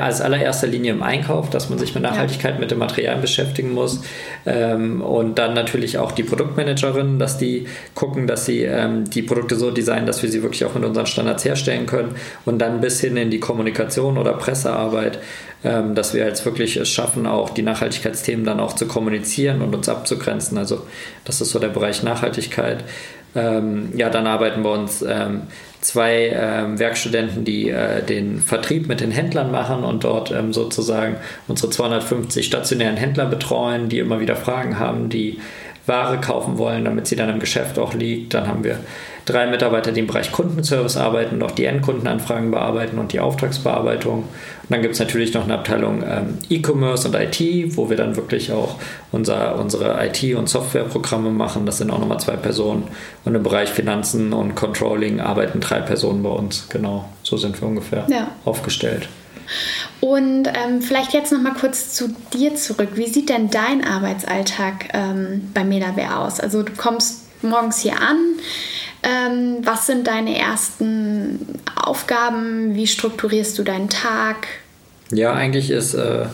als 0.00 0.22
allererster 0.22 0.68
Linie 0.68 0.92
im 0.92 1.02
Einkauf, 1.02 1.50
dass 1.50 1.68
man 1.68 1.78
sich 1.78 1.94
mit 1.94 2.02
Nachhaltigkeit, 2.02 2.54
ja. 2.54 2.60
mit 2.60 2.70
den 2.70 2.78
Materialien 2.78 3.20
beschäftigen 3.20 3.72
muss. 3.72 4.00
Ähm, 4.46 5.02
und 5.02 5.38
dann 5.38 5.52
natürlich 5.52 5.98
auch 5.98 6.12
die 6.12 6.22
Produktmanagerinnen, 6.22 7.18
dass 7.18 7.36
die 7.36 7.66
gucken, 7.94 8.26
dass 8.26 8.46
sie 8.46 8.62
ähm, 8.62 9.04
die 9.10 9.20
Produkte 9.20 9.56
so 9.56 9.70
designen, 9.70 10.06
dass 10.06 10.22
wir 10.22 10.30
sie 10.30 10.42
wirklich 10.42 10.64
auch 10.64 10.74
mit 10.74 10.82
unseren 10.82 11.04
Standards 11.04 11.44
herstellen 11.44 11.84
können. 11.84 12.14
Und 12.46 12.58
dann 12.58 12.80
bis 12.80 13.02
hin 13.02 13.18
in 13.18 13.30
die 13.30 13.40
Kommunikation 13.40 14.16
oder 14.16 14.32
Pressearbeit 14.32 15.18
ähm, 15.64 15.94
dass 15.94 16.14
wir 16.14 16.24
jetzt 16.24 16.44
wirklich 16.44 16.76
es 16.76 16.90
schaffen, 16.90 17.26
auch 17.26 17.50
die 17.50 17.62
Nachhaltigkeitsthemen 17.62 18.44
dann 18.44 18.60
auch 18.60 18.74
zu 18.74 18.86
kommunizieren 18.86 19.62
und 19.62 19.74
uns 19.74 19.88
abzugrenzen. 19.88 20.58
Also 20.58 20.86
das 21.24 21.40
ist 21.40 21.50
so 21.50 21.58
der 21.58 21.68
Bereich 21.68 22.02
Nachhaltigkeit. 22.02 22.84
Ähm, 23.34 23.90
ja, 23.96 24.10
dann 24.10 24.26
arbeiten 24.26 24.62
bei 24.62 24.70
uns 24.70 25.02
ähm, 25.02 25.42
zwei 25.80 26.30
ähm, 26.32 26.78
Werkstudenten, 26.78 27.44
die 27.44 27.70
äh, 27.70 28.02
den 28.02 28.40
Vertrieb 28.40 28.86
mit 28.86 29.00
den 29.00 29.10
Händlern 29.10 29.50
machen 29.50 29.84
und 29.84 30.04
dort 30.04 30.30
ähm, 30.30 30.52
sozusagen 30.52 31.16
unsere 31.48 31.70
250 31.70 32.46
stationären 32.46 32.96
Händler 32.96 33.26
betreuen, 33.26 33.88
die 33.88 33.98
immer 33.98 34.20
wieder 34.20 34.36
Fragen 34.36 34.78
haben, 34.78 35.08
die 35.08 35.40
Ware 35.86 36.18
kaufen 36.18 36.56
wollen, 36.56 36.84
damit 36.84 37.06
sie 37.06 37.16
dann 37.16 37.28
im 37.28 37.40
Geschäft 37.40 37.78
auch 37.78 37.92
liegt. 37.92 38.32
Dann 38.32 38.46
haben 38.46 38.64
wir 38.64 38.78
drei 39.26 39.46
Mitarbeiter, 39.46 39.92
die 39.92 40.00
im 40.00 40.06
Bereich 40.06 40.32
Kundenservice 40.32 40.96
arbeiten, 40.96 41.38
noch 41.38 41.50
die 41.50 41.66
Endkundenanfragen 41.66 42.50
bearbeiten 42.50 42.98
und 42.98 43.12
die 43.12 43.20
Auftragsbearbeitung. 43.20 44.20
Und 44.20 44.70
dann 44.70 44.80
gibt 44.80 44.94
es 44.94 45.00
natürlich 45.00 45.34
noch 45.34 45.44
eine 45.44 45.54
Abteilung 45.54 46.02
ähm, 46.02 46.38
E-Commerce 46.48 47.08
und 47.08 47.14
IT, 47.14 47.76
wo 47.76 47.90
wir 47.90 47.96
dann 47.96 48.16
wirklich 48.16 48.50
auch 48.52 48.76
unser, 49.12 49.58
unsere 49.58 50.04
IT- 50.06 50.34
und 50.34 50.48
Softwareprogramme 50.48 51.30
machen. 51.30 51.66
Das 51.66 51.78
sind 51.78 51.90
auch 51.90 51.98
nochmal 51.98 52.20
zwei 52.20 52.36
Personen. 52.36 52.84
Und 53.24 53.34
im 53.34 53.42
Bereich 53.42 53.68
Finanzen 53.68 54.32
und 54.32 54.54
Controlling 54.54 55.20
arbeiten 55.20 55.60
drei 55.60 55.80
Personen 55.80 56.22
bei 56.22 56.30
uns. 56.30 56.68
Genau, 56.70 57.04
so 57.22 57.36
sind 57.36 57.60
wir 57.60 57.68
ungefähr 57.68 58.06
ja. 58.08 58.28
aufgestellt. 58.44 59.08
Und 60.00 60.46
ähm, 60.48 60.82
vielleicht 60.82 61.12
jetzt 61.12 61.32
noch 61.32 61.40
mal 61.40 61.54
kurz 61.54 61.94
zu 61.94 62.14
dir 62.32 62.54
zurück. 62.56 62.90
Wie 62.94 63.06
sieht 63.06 63.28
denn 63.28 63.50
dein 63.50 63.84
Arbeitsalltag 63.84 64.88
ähm, 64.92 65.50
bei 65.54 65.64
Medaware 65.64 66.18
aus? 66.18 66.40
Also 66.40 66.62
du 66.62 66.72
kommst 66.76 67.42
morgens 67.42 67.80
hier 67.80 68.00
an, 68.00 68.18
ähm, 69.02 69.58
was 69.62 69.86
sind 69.86 70.06
deine 70.06 70.38
ersten 70.38 71.60
Aufgaben? 71.76 72.74
Wie 72.74 72.86
strukturierst 72.86 73.58
du 73.58 73.62
deinen 73.62 73.90
Tag? 73.90 74.46
Ja, 75.10 75.34
eigentlich 75.34 75.70
ist 75.70 75.94
äh, 75.94 76.26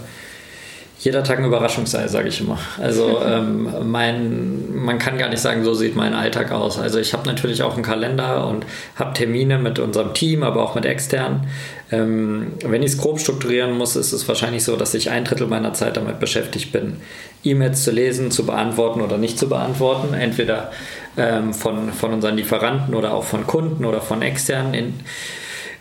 jeder 1.00 1.24
Tag 1.24 1.38
ein 1.38 1.46
Überraschungsei, 1.46 2.06
sage 2.08 2.28
ich 2.28 2.40
immer. 2.42 2.58
Also 2.78 3.22
ähm, 3.26 3.90
mein, 3.90 4.74
man 4.84 4.98
kann 4.98 5.16
gar 5.16 5.30
nicht 5.30 5.40
sagen, 5.40 5.64
so 5.64 5.72
sieht 5.72 5.96
mein 5.96 6.12
Alltag 6.12 6.52
aus. 6.52 6.78
Also 6.78 6.98
ich 6.98 7.14
habe 7.14 7.26
natürlich 7.26 7.62
auch 7.62 7.74
einen 7.74 7.82
Kalender 7.82 8.46
und 8.46 8.66
habe 8.96 9.14
Termine 9.14 9.58
mit 9.58 9.78
unserem 9.78 10.12
Team, 10.12 10.42
aber 10.42 10.62
auch 10.62 10.74
mit 10.74 10.84
externen. 10.84 11.46
Ähm, 11.90 12.52
wenn 12.62 12.82
ich 12.82 12.92
es 12.92 12.98
grob 12.98 13.18
strukturieren 13.18 13.78
muss, 13.78 13.96
ist 13.96 14.12
es 14.12 14.28
wahrscheinlich 14.28 14.62
so, 14.62 14.76
dass 14.76 14.92
ich 14.92 15.08
ein 15.10 15.24
Drittel 15.24 15.46
meiner 15.46 15.72
Zeit 15.72 15.96
damit 15.96 16.20
beschäftigt 16.20 16.70
bin, 16.70 16.98
E-Mails 17.44 17.82
zu 17.82 17.92
lesen, 17.92 18.30
zu 18.30 18.44
beantworten 18.44 19.00
oder 19.00 19.16
nicht 19.16 19.38
zu 19.38 19.48
beantworten. 19.48 20.12
Entweder 20.12 20.70
ähm, 21.16 21.54
von, 21.54 21.94
von 21.94 22.12
unseren 22.12 22.36
Lieferanten 22.36 22.94
oder 22.94 23.14
auch 23.14 23.24
von 23.24 23.46
Kunden 23.46 23.86
oder 23.86 24.02
von 24.02 24.20
externen. 24.20 24.74
In, 24.74 24.94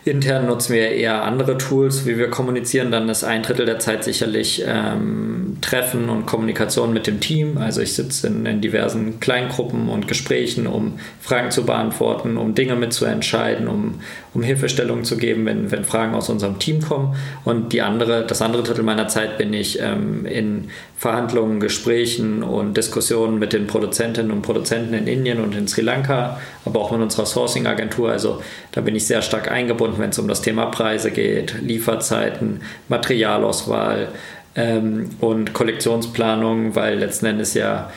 intern 0.04 0.46
nutzen 0.46 0.74
wir 0.74 0.90
eher 0.90 1.24
andere 1.24 1.58
Tools, 1.58 2.06
wie 2.06 2.16
wir 2.16 2.30
kommunizieren. 2.30 2.90
Dann 2.90 3.08
ist 3.08 3.24
ein 3.24 3.42
Drittel 3.42 3.66
der 3.66 3.78
Zeit 3.78 4.04
sicherlich 4.04 4.64
ähm, 4.66 5.58
Treffen 5.60 6.08
und 6.08 6.26
Kommunikation 6.26 6.92
mit 6.92 7.06
dem 7.06 7.20
Team. 7.20 7.58
Also 7.58 7.80
ich 7.82 7.94
sitze 7.94 8.28
in, 8.28 8.46
in, 8.46 8.60
diversen 8.60 9.20
Kleingruppen 9.20 9.88
und 9.88 10.08
Gesprächen, 10.08 10.66
um 10.66 10.98
Fragen 11.20 11.50
zu 11.50 11.66
beantworten, 11.66 12.38
um 12.38 12.54
Dinge 12.54 12.76
mitzuentscheiden, 12.76 13.68
um, 13.68 14.00
um 14.32 14.42
Hilfestellungen 14.42 15.04
zu 15.04 15.16
geben, 15.16 15.44
wenn, 15.46 15.70
wenn 15.70 15.84
Fragen 15.84 16.14
aus 16.14 16.28
unserem 16.28 16.58
Team 16.58 16.80
kommen. 16.80 17.16
Und 17.44 17.72
die 17.72 17.82
andere, 17.82 18.24
das 18.24 18.42
andere 18.42 18.62
Drittel 18.62 18.84
meiner 18.84 19.08
Zeit 19.08 19.38
bin 19.38 19.52
ich 19.52 19.80
ähm, 19.80 20.24
in 20.24 20.70
Verhandlungen, 20.96 21.60
Gesprächen 21.60 22.42
und 22.42 22.76
Diskussionen 22.76 23.38
mit 23.38 23.52
den 23.52 23.66
Produzentinnen 23.66 24.30
und 24.30 24.42
Produzenten 24.42 24.94
in 24.94 25.06
Indien 25.06 25.40
und 25.40 25.54
in 25.56 25.66
Sri 25.66 25.82
Lanka, 25.82 26.38
aber 26.64 26.80
auch 26.80 26.92
mit 26.92 27.00
unserer 27.00 27.26
Sourcing-Agentur. 27.26 28.10
Also 28.10 28.42
da 28.72 28.80
bin 28.80 28.94
ich 28.94 29.06
sehr 29.06 29.22
stark 29.22 29.50
eingebunden, 29.50 29.98
wenn 29.98 30.10
es 30.10 30.18
um 30.18 30.28
das 30.28 30.42
Thema 30.42 30.66
Preise 30.66 31.10
geht, 31.10 31.54
Lieferzeiten, 31.62 32.60
Materialauswahl 32.88 34.08
ähm, 34.54 35.10
und 35.20 35.54
Kollektionsplanung, 35.54 36.76
weil 36.76 36.98
letzten 36.98 37.26
Endes 37.26 37.54
ja 37.54 37.90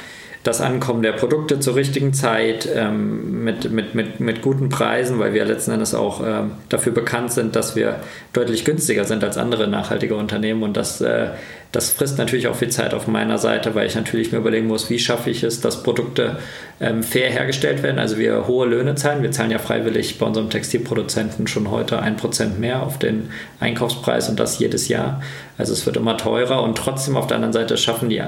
das 0.43 0.59
Ankommen 0.59 1.01
der 1.01 1.13
Produkte 1.13 1.59
zur 1.59 1.75
richtigen 1.75 2.13
Zeit 2.13 2.67
ähm, 2.73 3.43
mit, 3.43 3.71
mit, 3.71 3.95
mit, 3.95 4.19
mit 4.19 4.41
guten 4.41 4.69
Preisen, 4.69 5.17
weil 5.19 5.33
wir 5.33 5.45
letzten 5.45 5.71
Endes 5.71 5.95
auch 5.95 6.21
ähm, 6.25 6.51
dafür 6.69 6.91
bekannt 6.91 7.31
sind, 7.31 7.55
dass 7.55 7.75
wir 7.75 8.01
deutlich 8.33 8.65
günstiger 8.65 9.05
sind 9.05 9.23
als 9.23 9.37
andere 9.37 9.67
nachhaltige 9.67 10.15
Unternehmen 10.15 10.63
und 10.63 10.75
das 10.75 10.99
äh, 10.99 11.29
das 11.73 11.89
frisst 11.89 12.19
natürlich 12.19 12.47
auch 12.47 12.55
viel 12.55 12.69
Zeit 12.69 12.93
auf 12.93 13.07
meiner 13.07 13.39
Seite, 13.39 13.73
weil 13.73 13.87
ich 13.87 13.95
natürlich 13.95 14.31
mir 14.31 14.37
überlegen 14.37 14.67
muss, 14.67 14.91
wie 14.91 14.99
schaffe 14.99 15.31
ich 15.31 15.41
es, 15.41 15.59
dass 15.59 15.81
Produkte 15.81 16.37
ähm, 16.79 17.01
fair 17.01 17.31
hergestellt 17.31 17.81
werden. 17.81 17.97
Also 17.97 18.19
wir 18.19 18.45
hohe 18.45 18.67
Löhne 18.67 18.93
zahlen. 18.93 19.23
Wir 19.23 19.31
zahlen 19.31 19.49
ja 19.49 19.57
freiwillig 19.57 20.19
bei 20.19 20.27
unserem 20.27 20.51
Textilproduzenten 20.51 21.47
schon 21.47 21.71
heute 21.71 21.99
ein 21.99 22.15
Prozent 22.15 22.59
mehr 22.59 22.83
auf 22.83 22.99
den 22.99 23.31
Einkaufspreis 23.59 24.29
und 24.29 24.39
das 24.39 24.59
jedes 24.59 24.87
Jahr. 24.87 25.23
Also 25.57 25.73
es 25.73 25.85
wird 25.85 25.97
immer 25.97 26.17
teurer 26.17 26.63
und 26.63 26.77
trotzdem 26.77 27.15
auf 27.15 27.27
der 27.27 27.35
anderen 27.35 27.53
Seite 27.53 27.77
schaffen 27.77 28.09
die, 28.09 28.21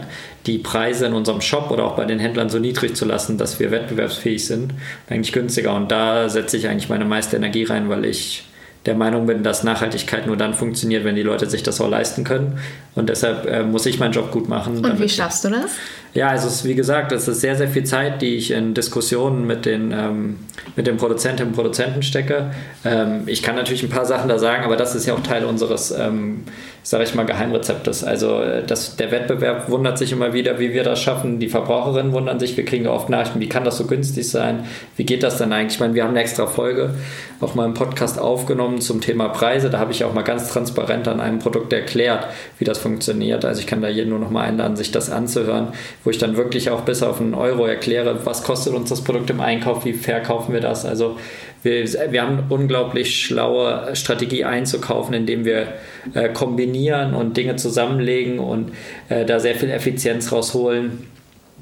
die 0.46 0.60
Preise 0.60 1.08
in 1.08 1.14
unserem 1.14 1.42
Shop 1.42 1.72
oder 1.72 1.86
auch 1.86 1.96
bei 1.96 2.06
den 2.06 2.20
Händlern 2.20 2.50
so 2.50 2.60
niedrig 2.60 2.96
zu 2.96 3.06
lassen, 3.06 3.38
dass 3.38 3.60
wir 3.60 3.72
wettbewerbsfähig 3.72 4.46
sind, 4.46 4.74
eigentlich 5.10 5.32
günstiger. 5.32 5.74
Und 5.74 5.92
da 5.92 6.30
setze 6.30 6.58
ich 6.58 6.68
eigentlich 6.68 6.90
meine 6.90 7.06
meiste 7.06 7.36
Energie 7.36 7.64
rein, 7.64 7.90
weil 7.90 8.06
ich 8.06 8.46
der 8.86 8.96
Meinung 8.96 9.26
bin, 9.26 9.44
dass 9.44 9.64
Nachhaltigkeit 9.64 10.28
nur 10.28 10.38
dann 10.38 10.54
funktioniert, 10.54 11.04
wenn 11.04 11.16
die 11.16 11.24
Leute 11.24 11.50
sich 11.50 11.64
das 11.64 11.82
auch 11.82 11.90
leisten 11.90 12.24
können. 12.24 12.60
Und 12.94 13.10
deshalb 13.10 13.48
äh, 13.48 13.64
muss 13.64 13.86
ich 13.86 14.00
meinen 14.00 14.12
Job 14.12 14.32
gut 14.32 14.48
machen. 14.48 14.86
Und 14.86 15.00
wie 15.00 15.10
schaffst 15.10 15.44
du 15.44 15.50
das? 15.50 15.72
Ja, 16.14 16.30
also 16.30 16.48
es 16.48 16.58
ist, 16.58 16.66
wie 16.66 16.76
gesagt, 16.76 17.12
es 17.12 17.28
ist 17.28 17.42
sehr, 17.42 17.56
sehr 17.56 17.68
viel 17.68 17.84
Zeit, 17.84 18.22
die 18.22 18.36
ich 18.36 18.52
in 18.52 18.74
Diskussionen 18.74 19.48
mit 19.48 19.66
den, 19.66 19.92
ähm, 19.92 20.38
mit 20.76 20.88
den 20.88 20.98
Produzentinnen 20.98 21.50
und 21.50 21.56
Produzenten 21.56 22.04
stecke. 22.04 22.52
Ähm, 22.86 23.24
ich 23.26 23.42
kann 23.42 23.56
natürlich 23.56 23.84
ein 23.84 23.90
paar 23.90 24.06
Sachen 24.06 24.30
da 24.30 24.38
sagen, 24.38 24.64
aber 24.64 24.78
das 24.78 24.94
ist 24.94 25.06
ja 25.08 25.16
auch 25.16 25.24
Teil 25.24 25.46
unseres, 25.46 25.92
ähm, 25.92 26.44
sage 26.86 27.04
ich 27.04 27.16
mal, 27.16 27.26
Geheimrezeptes. 27.26 28.04
Also 28.04 28.42
äh, 28.42 28.64
das, 28.64 28.96
der 28.96 29.10
Wettbewerb 29.10 29.70
wundert 29.70 29.98
sich 29.98 30.12
immer 30.12 30.34
wieder, 30.34 30.60
wie 30.60 30.72
wir 30.72 30.84
das 30.84 31.02
schaffen. 31.02 31.40
Die 31.40 31.50
Verbraucherinnen 31.50 32.14
wundern 32.14 32.40
sich. 32.40 32.56
Wir 32.56 32.64
kriegen 32.64 32.86
oft 32.86 33.10
Nachrichten, 33.10 33.40
wie 33.40 33.50
kann 33.50 33.64
das 33.64 33.78
so 33.78 33.88
günstig 33.88 34.30
sein? 34.30 34.66
Wie 34.96 35.04
geht 35.04 35.24
das 35.24 35.40
denn 35.40 35.52
eigentlich? 35.52 35.74
Ich 35.74 35.80
meine, 35.80 35.96
wir 35.96 36.04
haben 36.04 36.12
eine 36.12 36.22
extra 36.22 36.46
Folge 36.46 36.94
auch 37.42 37.56
mal 37.56 37.66
im 37.66 37.74
Podcast 37.74 38.20
aufgenommen 38.20 38.82
zum 38.82 39.02
Thema 39.02 39.30
Preise. 39.30 39.70
Da 39.70 39.80
habe 39.80 39.92
ich 39.92 40.04
auch 40.04 40.14
mal 40.14 40.24
ganz 40.24 40.52
transparent 40.52 41.08
an 41.08 41.20
einem 41.20 41.40
Produkt 41.40 41.74
erklärt, 41.74 42.28
wie 42.60 42.66
das 42.66 42.78
funktioniert. 42.78 43.46
Also 43.46 43.62
ich 43.62 43.68
kann 43.68 43.82
da 43.82 43.90
jeden 43.90 44.10
nur 44.10 44.20
noch 44.20 44.32
mal 44.32 44.44
einladen, 44.44 44.76
sich 44.76 44.92
das 44.92 45.10
anzuhören 45.10 45.74
wo 46.04 46.10
ich 46.10 46.18
dann 46.18 46.38
wirklich 46.38 46.70
auch 46.70 46.82
bis 46.82 47.04
auf 47.04 47.20
einen 47.20 47.34
Euro 47.34 47.66
erkläre, 47.66 48.26
was 48.26 48.44
kostet 48.44 48.74
uns 48.74 48.90
das 48.90 49.04
Produkt 49.04 49.30
im 49.30 49.42
Einkauf, 49.42 49.86
wie 49.86 49.94
verkaufen 49.94 50.54
wir 50.54 50.62
das. 50.62 50.86
Also 50.86 51.18
wir, 51.64 51.86
wir 52.12 52.22
haben 52.22 52.38
eine 52.38 52.46
unglaublich 52.50 53.22
schlaue 53.22 53.96
Strategie 53.96 54.46
einzukaufen, 54.46 55.14
indem 55.14 55.46
wir 55.46 55.74
äh, 56.14 56.30
kombinieren 56.30 57.14
und 57.14 57.38
Dinge 57.38 57.56
zusammenlegen 57.56 58.40
und 58.40 58.72
äh, 59.10 59.26
da 59.26 59.40
sehr 59.40 59.56
viel 59.56 59.72
Effizienz 59.72 60.32
rausholen 60.32 61.08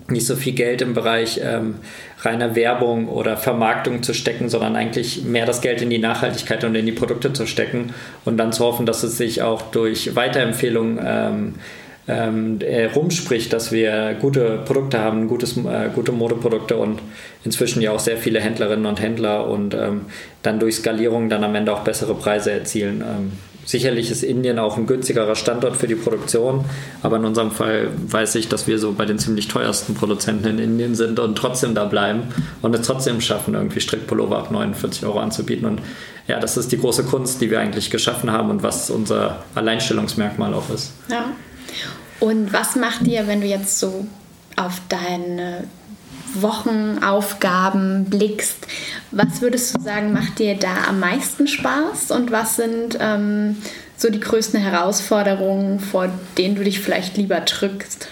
nicht 0.09 0.25
so 0.25 0.35
viel 0.35 0.53
Geld 0.53 0.81
im 0.81 0.93
Bereich 0.93 1.39
ähm, 1.41 1.75
reiner 2.23 2.55
Werbung 2.55 3.09
oder 3.09 3.37
Vermarktung 3.37 4.01
zu 4.01 4.13
stecken, 4.13 4.49
sondern 4.49 4.75
eigentlich 4.75 5.23
mehr 5.23 5.45
das 5.45 5.61
Geld 5.61 5.81
in 5.81 5.89
die 5.89 5.99
Nachhaltigkeit 5.99 6.63
und 6.63 6.75
in 6.75 6.85
die 6.85 6.91
Produkte 6.91 7.33
zu 7.33 7.45
stecken 7.45 7.93
und 8.25 8.37
dann 8.37 8.53
zu 8.53 8.63
hoffen, 8.63 8.85
dass 8.85 9.03
es 9.03 9.17
sich 9.17 9.41
auch 9.41 9.61
durch 9.61 10.15
Weiterempfehlungen 10.15 10.99
ähm, 11.05 11.55
ähm, 12.07 12.59
rumspricht, 12.95 13.53
dass 13.53 13.71
wir 13.71 14.15
gute 14.19 14.59
Produkte 14.65 14.99
haben, 14.99 15.27
gutes, 15.27 15.57
äh, 15.57 15.89
gute 15.93 16.11
Modeprodukte 16.11 16.75
und 16.75 17.01
inzwischen 17.45 17.81
ja 17.81 17.91
auch 17.91 17.99
sehr 17.99 18.17
viele 18.17 18.41
Händlerinnen 18.41 18.85
und 18.85 19.01
Händler 19.01 19.47
und 19.47 19.73
ähm, 19.73 20.01
dann 20.41 20.59
durch 20.59 20.75
Skalierung 20.75 21.29
dann 21.29 21.43
am 21.43 21.55
Ende 21.55 21.73
auch 21.73 21.81
bessere 21.81 22.15
Preise 22.15 22.51
erzielen. 22.51 23.01
Ähm, 23.01 23.31
sicherlich 23.65 24.11
ist 24.11 24.23
Indien 24.23 24.59
auch 24.59 24.77
ein 24.77 24.85
günstigerer 24.85 25.35
Standort 25.35 25.75
für 25.77 25.87
die 25.87 25.95
Produktion, 25.95 26.65
aber 27.01 27.17
in 27.17 27.25
unserem 27.25 27.51
Fall 27.51 27.89
weiß 28.07 28.35
ich, 28.35 28.49
dass 28.49 28.67
wir 28.67 28.79
so 28.79 28.93
bei 28.93 29.05
den 29.05 29.19
ziemlich 29.19 29.47
teuersten 29.47 29.95
Produzenten 29.95 30.47
in 30.47 30.59
Indien 30.59 30.95
sind 30.95 31.19
und 31.19 31.35
trotzdem 31.35 31.75
da 31.75 31.85
bleiben 31.85 32.23
und 32.61 32.75
es 32.75 32.85
trotzdem 32.85 33.21
schaffen, 33.21 33.53
irgendwie 33.53 33.79
Strickpullover 33.79 34.37
ab 34.37 34.51
49 34.51 35.05
Euro 35.05 35.19
anzubieten. 35.19 35.65
Und 35.65 35.81
ja, 36.27 36.39
das 36.39 36.57
ist 36.57 36.71
die 36.71 36.77
große 36.77 37.03
Kunst, 37.03 37.41
die 37.41 37.51
wir 37.51 37.59
eigentlich 37.59 37.89
geschaffen 37.89 38.31
haben 38.31 38.49
und 38.49 38.63
was 38.63 38.89
unser 38.89 39.43
Alleinstellungsmerkmal 39.55 40.53
auch 40.53 40.69
ist. 40.69 40.91
Ja. 41.09 41.25
Und 42.19 42.53
was 42.53 42.75
macht 42.75 43.05
dir, 43.05 43.27
wenn 43.27 43.41
du 43.41 43.47
jetzt 43.47 43.79
so 43.79 44.07
auf 44.55 44.81
deine 44.87 45.65
Wochenaufgaben 46.33 48.05
blickst, 48.05 48.67
was 49.11 49.41
würdest 49.41 49.75
du 49.75 49.81
sagen, 49.81 50.13
macht 50.13 50.39
dir 50.39 50.55
da 50.55 50.85
am 50.89 50.99
meisten 50.99 51.47
Spaß 51.47 52.11
und 52.11 52.31
was 52.31 52.55
sind 52.55 52.97
ähm, 52.99 53.57
so 53.97 54.09
die 54.09 54.19
größten 54.19 54.59
Herausforderungen, 54.59 55.79
vor 55.79 56.09
denen 56.37 56.55
du 56.55 56.63
dich 56.63 56.79
vielleicht 56.79 57.17
lieber 57.17 57.39
drückst? 57.39 58.07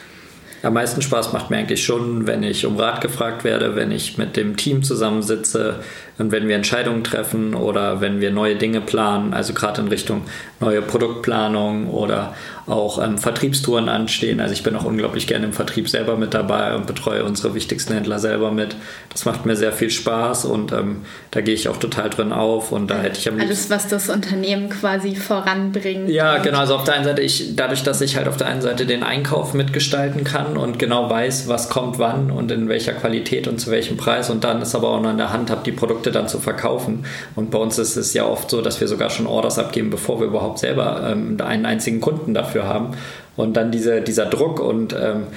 Am 0.64 0.74
meisten 0.74 1.02
Spaß 1.02 1.34
macht 1.34 1.50
mir 1.50 1.58
eigentlich 1.58 1.84
schon, 1.84 2.28
wenn 2.28 2.44
ich 2.44 2.68
um 2.68 2.78
Rat 2.78 3.02
gefragt 3.02 3.44
werde, 3.44 3.76
wenn 3.76 3.92
ich 3.92 4.20
mit 4.20 4.38
dem 4.38 4.58
Team 4.58 4.84
zusammensitze 4.84 5.80
und 6.22 6.32
wenn 6.32 6.48
wir 6.48 6.56
Entscheidungen 6.56 7.04
treffen 7.04 7.56
oder 7.56 8.00
wenn 8.00 8.22
wir 8.22 8.30
neue 8.30 8.56
Dinge 8.56 8.80
planen, 8.80 9.34
also 9.34 9.54
gerade 9.54 9.82
in 9.82 9.88
Richtung 9.88 10.22
neue 10.60 10.84
Produktplanung 10.84 11.90
oder 11.90 12.36
auch 12.68 13.04
ähm, 13.04 13.18
Vertriebstouren 13.18 13.90
anstehen. 13.90 14.40
Also 14.40 14.54
ich 14.54 14.64
bin 14.64 14.76
auch 14.76 14.86
unglaublich 14.86 15.26
gerne 15.26 15.46
im 15.46 15.54
Vertrieb 15.54 15.90
selber 15.90 16.16
mit 16.16 16.34
dabei 16.34 16.76
und 16.76 16.86
betreue 16.86 17.24
unsere 17.26 17.56
wichtigsten 17.56 17.94
Händler 17.94 18.20
selber 18.20 18.52
mit. 18.52 18.76
Das 19.10 19.26
macht 19.26 19.46
mir 19.46 19.56
sehr 19.56 19.72
viel 19.72 19.90
Spaß 19.90 20.46
und 20.46 20.72
ähm, 20.72 21.02
da 21.32 21.42
gehe 21.42 21.56
ich 21.56 21.68
auch 21.68 21.78
total 21.78 22.10
drin 22.10 22.32
auf 22.32 22.72
und 22.72 22.90
da 22.90 23.00
hätte 23.00 23.18
ich 23.18 23.28
am 23.28 23.40
Alles, 23.40 23.70
was 23.70 23.88
das 23.88 24.10
Unternehmen 24.10 24.70
quasi 24.70 25.16
voranbringt. 25.16 26.10
Ja, 26.10 26.38
genau. 26.38 26.60
Also 26.60 26.76
auf 26.76 26.84
der 26.84 26.94
einen 26.94 27.04
Seite, 27.04 27.22
ich, 27.22 27.56
dadurch, 27.56 27.84
dass 27.84 28.00
ich 28.02 28.16
halt 28.16 28.28
auf 28.28 28.38
der 28.38 28.48
einen 28.48 28.62
Seite 28.62 28.86
den 28.86 29.02
Einkauf 29.02 29.54
mitgestalten 29.54 30.24
kann 30.24 30.56
und 30.56 30.78
genau 30.78 31.10
weiß, 31.10 31.48
was 31.48 31.70
kommt 31.70 31.98
wann 31.98 32.30
und 32.30 32.52
in 32.52 32.70
welcher 32.70 32.94
Qualität 32.94 33.48
und 33.48 33.60
zu 33.60 33.72
welchem 33.72 33.98
Preis 33.98 34.30
und 34.30 34.44
dann 34.44 34.62
ist 34.62 34.76
aber 34.76 34.92
auch 34.92 35.02
noch 35.02 35.10
in 35.10 35.18
der 35.18 35.34
Hand 35.34 35.50
habe, 35.50 35.62
die 35.66 35.72
Produkte 35.72 36.11
dann 36.12 36.28
zu 36.28 36.40
verkaufen. 36.40 37.06
Und 37.36 37.52
bei 37.52 37.58
uns 37.58 37.78
ist 37.78 37.96
es 37.96 38.14
ja 38.14 38.26
oft 38.26 38.50
so, 38.50 38.62
dass 38.62 38.80
wir 38.82 38.88
sogar 38.88 39.10
schon 39.10 39.28
Orders 39.28 39.60
abgeben, 39.60 39.90
bevor 39.90 40.20
wir 40.20 40.28
überhaupt 40.28 40.60
selber 40.60 41.08
ähm, 41.12 41.38
einen 41.42 41.66
einzigen 41.66 42.02
Kunden 42.02 42.34
dafür 42.34 42.68
haben. 42.68 42.92
Und 43.36 43.58
dann 43.58 43.72
diese, 43.72 44.02
dieser 44.02 44.26
Druck 44.26 44.60
und 44.60 44.94
ähm, 44.94 45.28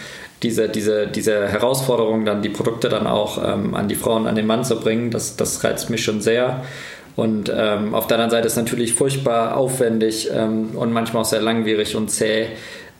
diese, 0.42 0.68
diese, 0.68 1.06
diese 1.06 1.48
Herausforderung, 1.48 2.24
dann 2.24 2.42
die 2.42 2.50
Produkte 2.50 2.88
dann 2.88 3.06
auch 3.06 3.38
ähm, 3.42 3.74
an 3.74 3.88
die 3.88 3.94
Frauen, 3.94 4.26
an 4.26 4.34
den 4.34 4.46
Mann 4.46 4.64
zu 4.64 4.78
bringen, 4.78 5.10
das, 5.10 5.36
das 5.36 5.64
reizt 5.64 5.90
mich 5.90 6.04
schon 6.04 6.20
sehr. 6.20 6.62
Und 7.16 7.50
ähm, 7.54 7.94
auf 7.94 8.06
der 8.06 8.16
anderen 8.16 8.30
Seite 8.30 8.46
ist 8.46 8.54
es 8.54 8.58
natürlich 8.58 8.94
furchtbar 8.94 9.56
aufwendig 9.56 10.30
ähm, 10.34 10.70
und 10.74 10.92
manchmal 10.92 11.22
auch 11.22 11.26
sehr 11.26 11.40
langwierig 11.40 11.94
und 11.94 12.10
zäh, 12.10 12.48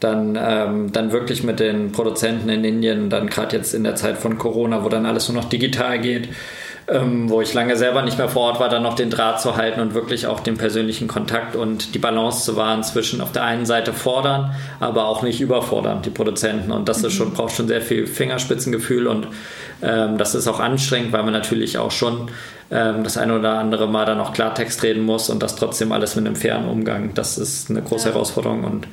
dann, 0.01 0.39
ähm, 0.41 0.93
dann 0.93 1.13
wirklich 1.13 1.43
mit 1.43 1.61
den 1.61 1.93
Produzenten 1.93 2.49
in 2.49 2.65
Indien, 2.65 3.11
dann 3.11 3.29
gerade 3.29 3.57
jetzt 3.57 3.75
in 3.75 3.85
der 3.85 3.97
Zeit 3.97 4.19
von 4.19 4.39
Corona, 4.39 4.85
wo 4.85 4.89
dann 4.89 5.07
alles 5.07 5.29
nur 5.29 5.41
noch 5.41 5.49
digital 5.49 5.99
geht, 5.99 6.29
ähm, 6.87 7.31
wo 7.31 7.41
ich 7.41 7.55
lange 7.55 7.77
selber 7.77 8.03
nicht 8.03 8.19
mehr 8.19 8.29
vor 8.29 8.43
Ort 8.43 8.61
war, 8.61 8.69
dann 8.69 8.83
noch 8.83 8.95
den 8.95 9.09
Draht 9.09 9.41
zu 9.41 9.57
halten 9.57 9.81
und 9.81 9.95
wirklich 9.95 10.27
auch 10.27 10.41
den 10.41 10.57
persönlichen 10.59 11.09
Kontakt 11.09 11.57
und 11.57 11.95
die 11.95 11.99
Balance 11.99 12.45
zu 12.45 12.57
wahren 12.57 12.83
zwischen 12.83 13.21
auf 13.21 13.33
der 13.33 13.45
einen 13.45 13.65
Seite 13.65 13.93
fordern, 13.93 14.55
aber 14.81 15.07
auch 15.07 15.23
nicht 15.23 15.41
überfordern, 15.41 16.03
die 16.03 16.11
Produzenten. 16.11 16.73
Und 16.73 16.89
das 16.89 17.01
mhm. 17.01 17.07
ist 17.07 17.13
schon, 17.15 17.33
braucht 17.33 17.55
schon 17.55 17.69
sehr 17.69 17.81
viel 17.81 18.07
Fingerspitzengefühl 18.07 19.07
und 19.07 19.29
ähm, 19.83 20.19
das 20.19 20.35
ist 20.35 20.47
auch 20.47 20.61
anstrengend, 20.61 21.13
weil 21.13 21.23
man 21.23 21.33
natürlich 21.33 21.79
auch 21.79 21.91
schon 21.91 22.31
ähm, 22.71 23.03
das 23.03 23.17
eine 23.17 23.39
oder 23.39 23.59
andere 23.59 23.89
Mal 23.89 24.05
dann 24.05 24.21
auch 24.21 24.33
Klartext 24.33 24.83
reden 24.83 25.05
muss 25.05 25.31
und 25.31 25.43
das 25.43 25.57
trotzdem 25.57 25.91
alles 25.93 26.17
mit 26.17 26.27
einem 26.27 26.37
fairen 26.37 26.69
Umgang. 26.69 27.15
Das 27.15 27.39
ist 27.39 27.71
eine 27.71 27.81
große 27.81 28.09
ja. 28.09 28.15
Herausforderung 28.15 28.65
und 28.65 28.87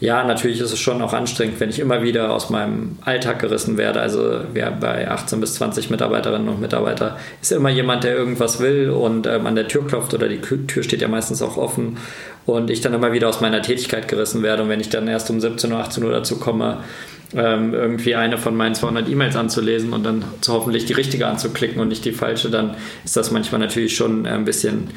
ja, 0.00 0.24
natürlich 0.24 0.60
ist 0.60 0.72
es 0.72 0.80
schon 0.80 1.00
auch 1.02 1.12
anstrengend, 1.12 1.60
wenn 1.60 1.70
ich 1.70 1.78
immer 1.78 2.02
wieder 2.02 2.32
aus 2.32 2.50
meinem 2.50 2.98
Alltag 3.04 3.38
gerissen 3.38 3.78
werde. 3.78 4.00
Also 4.00 4.40
wer 4.52 4.70
bei 4.72 5.08
18 5.08 5.40
bis 5.40 5.54
20 5.54 5.88
Mitarbeiterinnen 5.88 6.48
und 6.48 6.60
Mitarbeitern 6.60 7.14
ist 7.40 7.52
immer 7.52 7.70
jemand, 7.70 8.04
der 8.04 8.16
irgendwas 8.16 8.60
will 8.60 8.90
und 8.90 9.26
ähm, 9.26 9.46
an 9.46 9.54
der 9.54 9.68
Tür 9.68 9.86
klopft 9.86 10.12
oder 10.12 10.28
die 10.28 10.40
Tür 10.40 10.82
steht 10.82 11.00
ja 11.00 11.08
meistens 11.08 11.42
auch 11.42 11.56
offen 11.56 11.96
und 12.44 12.70
ich 12.70 12.80
dann 12.80 12.92
immer 12.92 13.12
wieder 13.12 13.28
aus 13.28 13.40
meiner 13.40 13.62
Tätigkeit 13.62 14.08
gerissen 14.08 14.42
werde 14.42 14.64
und 14.64 14.68
wenn 14.68 14.80
ich 14.80 14.90
dann 14.90 15.06
erst 15.06 15.30
um 15.30 15.40
17 15.40 15.72
Uhr, 15.72 15.78
18 15.78 16.02
Uhr 16.04 16.12
dazu 16.12 16.38
komme, 16.38 16.78
ähm, 17.34 17.72
irgendwie 17.72 18.14
eine 18.14 18.36
von 18.36 18.56
meinen 18.56 18.74
200 18.74 19.08
E-Mails 19.08 19.36
anzulesen 19.36 19.92
und 19.92 20.04
dann 20.04 20.24
hoffentlich 20.46 20.86
die 20.86 20.92
richtige 20.92 21.26
anzuklicken 21.26 21.80
und 21.80 21.88
nicht 21.88 22.04
die 22.04 22.12
falsche, 22.12 22.50
dann 22.50 22.76
ist 23.04 23.16
das 23.16 23.30
manchmal 23.30 23.60
natürlich 23.60 23.96
schon 23.96 24.26
ein 24.26 24.44
bisschen 24.44 24.88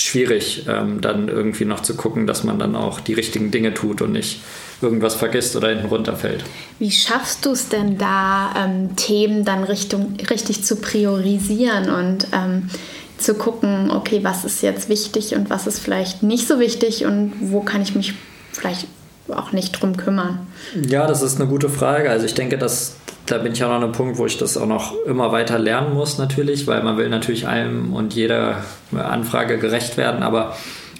schwierig, 0.00 0.64
ähm, 0.68 1.00
dann 1.00 1.28
irgendwie 1.28 1.64
noch 1.64 1.80
zu 1.80 1.94
gucken, 1.96 2.26
dass 2.26 2.44
man 2.44 2.58
dann 2.58 2.76
auch 2.76 3.00
die 3.00 3.14
richtigen 3.14 3.50
Dinge 3.50 3.74
tut 3.74 4.00
und 4.02 4.12
nicht 4.12 4.40
irgendwas 4.80 5.14
vergisst 5.14 5.56
oder 5.56 5.70
hinten 5.70 5.86
runterfällt. 5.86 6.44
Wie 6.78 6.90
schaffst 6.90 7.44
du 7.44 7.50
es 7.50 7.68
denn 7.68 7.98
da, 7.98 8.54
ähm, 8.56 8.94
Themen 8.96 9.44
dann 9.44 9.64
Richtung, 9.64 10.14
richtig 10.30 10.64
zu 10.64 10.76
priorisieren 10.76 11.90
und 11.90 12.28
ähm, 12.32 12.70
zu 13.18 13.34
gucken, 13.34 13.90
okay, 13.90 14.20
was 14.22 14.44
ist 14.44 14.62
jetzt 14.62 14.88
wichtig 14.88 15.34
und 15.34 15.50
was 15.50 15.66
ist 15.66 15.80
vielleicht 15.80 16.22
nicht 16.22 16.46
so 16.46 16.60
wichtig 16.60 17.04
und 17.04 17.32
wo 17.40 17.60
kann 17.60 17.82
ich 17.82 17.96
mich 17.96 18.14
vielleicht 18.52 18.86
auch 19.28 19.52
nicht 19.52 19.72
drum 19.72 19.96
kümmern? 19.96 20.46
Ja, 20.88 21.06
das 21.08 21.22
ist 21.22 21.40
eine 21.40 21.48
gute 21.48 21.68
Frage. 21.68 22.10
Also 22.10 22.26
ich 22.26 22.34
denke, 22.34 22.56
dass 22.56 22.94
da 23.28 23.38
bin 23.38 23.52
ich 23.52 23.62
auch 23.62 23.68
noch 23.68 23.76
an 23.76 23.84
einem 23.84 23.92
Punkt, 23.92 24.18
wo 24.18 24.26
ich 24.26 24.38
das 24.38 24.56
auch 24.56 24.66
noch 24.66 24.94
immer 25.04 25.32
weiter 25.32 25.58
lernen 25.58 25.94
muss, 25.94 26.18
natürlich, 26.18 26.66
weil 26.66 26.82
man 26.82 26.96
will 26.96 27.08
natürlich 27.08 27.46
allem 27.46 27.92
und 27.92 28.14
jeder 28.14 28.64
Anfrage 28.92 29.58
gerecht 29.58 29.96
werden, 29.96 30.22
aber 30.22 30.54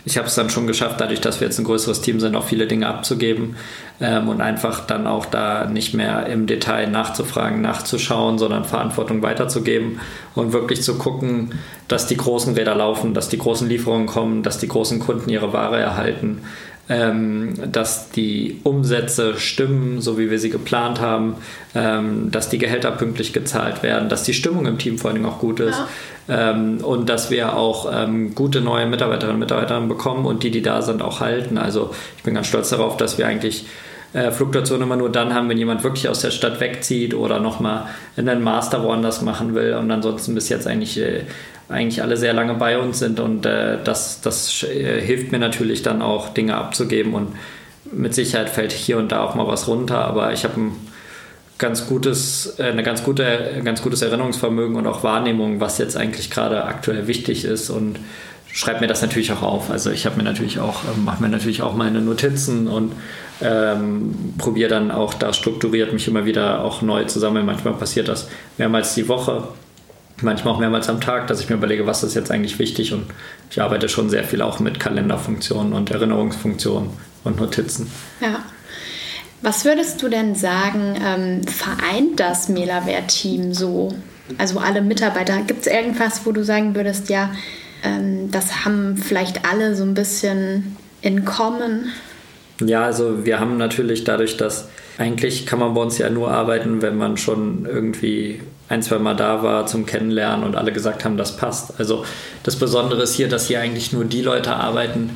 ich 0.09 0.17
habe 0.17 0.27
es 0.27 0.35
dann 0.35 0.49
schon 0.49 0.67
geschafft, 0.67 1.01
dadurch, 1.01 1.21
dass 1.21 1.41
wir 1.41 1.49
jetzt 1.49 1.59
ein 1.59 1.65
größeres 1.65 2.01
Team 2.01 2.19
sind, 2.19 2.35
auch 2.35 2.45
viele 2.45 2.67
Dinge 2.67 2.87
abzugeben 2.87 3.57
ähm, 4.01 4.29
und 4.29 4.41
einfach 4.41 4.87
dann 4.87 5.07
auch 5.07 5.27
da 5.27 5.67
nicht 5.67 5.93
mehr 5.93 6.27
im 6.27 6.47
Detail 6.47 6.87
nachzufragen, 6.87 7.61
nachzuschauen, 7.61 8.39
sondern 8.39 8.65
Verantwortung 8.65 9.23
weiterzugeben 9.23 10.01
und 10.35 10.55
wirklich 10.55 10.83
zu 10.83 10.97
gucken, 10.97 11.53
dass 11.89 12.07
die 12.07 12.17
großen 12.17 12.55
Räder 12.55 12.75
laufen, 12.75 13.13
dass 13.13 13.29
die 13.29 13.39
großen 13.39 13.69
Lieferungen 13.69 14.07
kommen, 14.07 14.43
dass 14.43 14.59
die 14.59 14.69
großen 14.69 14.99
Kunden 14.99 15.29
ihre 15.29 15.53
Ware 15.53 15.79
erhalten, 15.79 16.43
ähm, 16.89 17.55
dass 17.71 18.11
die 18.11 18.61
Umsätze 18.65 19.39
stimmen, 19.39 20.01
so 20.01 20.19
wie 20.19 20.31
wir 20.31 20.39
sie 20.39 20.51
geplant 20.51 21.01
haben, 21.01 21.37
ähm, 21.75 22.31
dass 22.31 22.49
die 22.49 22.59
Gehälter 22.59 22.91
pünktlich 22.93 23.33
gezahlt 23.33 23.83
werden, 23.83 24.09
dass 24.09 24.23
die 24.23 24.35
Stimmung 24.35 24.67
im 24.67 24.79
Team 24.79 24.99
vor 24.99 25.11
allem 25.11 25.27
auch 25.27 25.39
gut 25.39 25.61
ist 25.61 25.79
ja. 26.29 26.53
ähm, 26.53 26.79
und 26.79 27.09
dass 27.09 27.31
wir 27.31 27.57
auch 27.57 27.91
ähm, 27.93 28.35
gute 28.35 28.61
neue 28.61 28.87
Mitarbeiterinnen 28.87 29.35
und 29.35 29.41
Mitarbeiter 29.41 29.81
bekommen 29.83 30.25
und 30.25 30.43
die, 30.43 30.51
die 30.51 30.63
da 30.63 30.81
sind, 30.83 31.03
auch 31.03 31.21
halten. 31.21 31.59
Also 31.59 31.91
ich 32.17 32.23
bin 32.23 32.35
ganz 32.35 32.47
stolz 32.47 32.71
darauf, 32.71 32.97
dass 32.97 33.19
wir 33.19 33.27
eigentlich 33.27 33.67
äh, 34.15 34.31
Fluktuation 34.31 34.81
immer 34.81 34.97
nur 34.97 35.13
dann 35.13 35.35
haben, 35.35 35.51
wenn 35.51 35.59
jemand 35.59 35.85
wirklich 35.85 36.09
aus 36.09 36.21
der 36.21 36.31
Stadt 36.31 36.61
wegzieht 36.61 37.13
oder 37.13 37.41
nochmal 37.41 37.89
einen 38.17 38.43
Master 38.43 38.83
woanders 38.83 39.21
machen 39.21 39.55
will 39.55 39.75
und 39.75 39.91
ansonsten 39.91 40.35
bis 40.35 40.49
jetzt 40.49 40.67
eigentlich 40.67 40.99
äh, 40.99 41.25
eigentlich 41.69 42.03
alle 42.03 42.17
sehr 42.17 42.33
lange 42.33 42.55
bei 42.55 42.79
uns 42.79 42.99
sind 42.99 43.21
und 43.21 43.45
äh, 43.45 43.79
das, 43.83 44.21
das 44.21 44.63
äh, 44.63 45.01
hilft 45.01 45.33
mir 45.33 45.39
natürlich 45.39 45.83
dann 45.83 46.01
auch 46.01 46.31
Dinge 46.31 46.57
abzugeben 46.57 47.15
und 47.15 47.29
mit 47.93 48.15
Sicherheit 48.15 48.51
fällt 48.51 48.73
hier 48.73 48.99
und 48.99 49.13
da 49.13 49.23
auch 49.23 49.35
mal 49.35 49.47
was 49.47 49.69
runter, 49.69 49.99
aber 49.99 50.33
ich 50.33 50.45
habe 50.45 50.61
ein 50.61 50.73
ganz 51.59 51.87
gutes, 51.87 52.59
äh, 52.59 52.65
eine 52.65 52.83
ganz 52.83 53.03
gute, 53.05 53.61
ganz 53.65 53.83
gutes 53.83 54.01
Erinnerungsvermögen 54.03 54.77
und 54.77 54.87
auch 54.87 55.03
Wahrnehmung, 55.03 55.61
was 55.61 55.79
jetzt 55.79 55.97
eigentlich 55.97 56.31
gerade 56.31 56.65
aktuell 56.65 57.07
wichtig 57.07 57.45
ist 57.45 57.69
und 57.69 57.99
schreibe 58.51 58.81
mir 58.81 58.87
das 58.87 59.03
natürlich 59.03 59.31
auch 59.33 59.43
auf. 59.43 59.71
Also 59.71 59.91
ich 59.91 60.07
habe 60.07 60.17
mir 60.17 60.23
natürlich 60.23 60.61
auch, 60.61 60.85
äh, 60.85 60.99
mache 61.05 61.23
mir 61.23 61.29
natürlich 61.29 61.61
auch 61.63 61.75
meine 61.75 62.01
Notizen 62.01 62.67
und 62.69 62.93
ähm, 63.43 64.35
probiere 64.39 64.71
dann 64.71 64.91
auch 64.91 65.15
da 65.15 65.33
strukturiert 65.33 65.93
mich 65.93 66.09
immer 66.09 66.25
wieder 66.25 66.65
auch 66.65 66.81
neu 66.81 67.05
zu 67.05 67.19
sammeln. 67.19 67.45
Manchmal 67.45 67.75
passiert 67.75 68.09
das 68.09 68.29
mehrmals 68.57 68.95
die 68.95 69.07
Woche 69.09 69.49
manchmal 70.23 70.55
auch 70.55 70.59
mehrmals 70.59 70.89
am 70.89 71.01
Tag, 71.01 71.27
dass 71.27 71.41
ich 71.41 71.49
mir 71.49 71.57
überlege, 71.57 71.87
was 71.87 72.03
ist 72.03 72.15
jetzt 72.15 72.31
eigentlich 72.31 72.59
wichtig 72.59 72.93
und 72.93 73.07
ich 73.51 73.61
arbeite 73.61 73.89
schon 73.89 74.11
sehr 74.11 74.25
viel 74.25 74.43
auch 74.43 74.61
mit 74.61 74.81
Kalenderfunktionen 74.81 75.73
und 75.73 75.91
Erinnerungsfunktionen 75.91 76.91
und 77.25 77.41
Notizen. 77.41 77.91
Ja. 78.21 78.41
Was 79.41 79.65
würdest 79.65 80.03
du 80.03 80.09
denn 80.09 80.35
sagen, 80.35 80.97
ähm, 81.05 81.43
vereint 81.45 82.19
das 82.19 82.49
Melaware-Team 82.49 83.55
so? 83.55 83.95
Also 84.37 84.59
alle 84.59 84.83
Mitarbeiter. 84.83 85.41
Gibt 85.47 85.67
es 85.67 85.73
irgendwas, 85.73 86.27
wo 86.27 86.33
du 86.33 86.45
sagen 86.45 86.75
würdest, 86.75 87.09
ja, 87.09 87.31
ähm, 87.85 88.31
das 88.31 88.65
haben 88.65 88.97
vielleicht 88.97 89.47
alle 89.47 89.77
so 89.77 89.85
ein 89.85 89.95
bisschen 89.95 90.77
in 91.01 91.25
Common? 91.25 91.87
Ja, 92.61 92.83
also 92.83 93.25
wir 93.25 93.39
haben 93.39 93.57
natürlich 93.57 94.03
dadurch, 94.03 94.37
dass 94.37 94.69
eigentlich 94.99 95.47
kann 95.47 95.61
man 95.61 95.75
bei 95.75 95.81
uns 95.81 95.97
ja 95.97 96.11
nur 96.11 96.31
arbeiten, 96.33 96.83
wenn 96.83 96.99
man 96.99 97.17
schon 97.17 97.67
irgendwie 97.67 98.41
ein, 98.69 98.83
zwei 98.83 98.99
Mal 98.99 99.15
da 99.15 99.43
war 99.45 99.67
zum 99.67 99.87
Kennenlernen 99.87 100.45
und 100.45 100.57
alle 100.57 100.73
gesagt 100.73 101.05
haben, 101.05 101.17
das 101.17 101.37
passt. 101.37 101.79
Also 101.79 102.05
das 102.43 102.57
Besondere 102.57 103.03
ist 103.03 103.15
hier, 103.15 103.29
dass 103.29 103.47
hier 103.47 103.61
eigentlich 103.61 103.93
nur 103.93 104.05
die 104.05 104.23
Leute 104.23 104.55
arbeiten, 104.55 105.11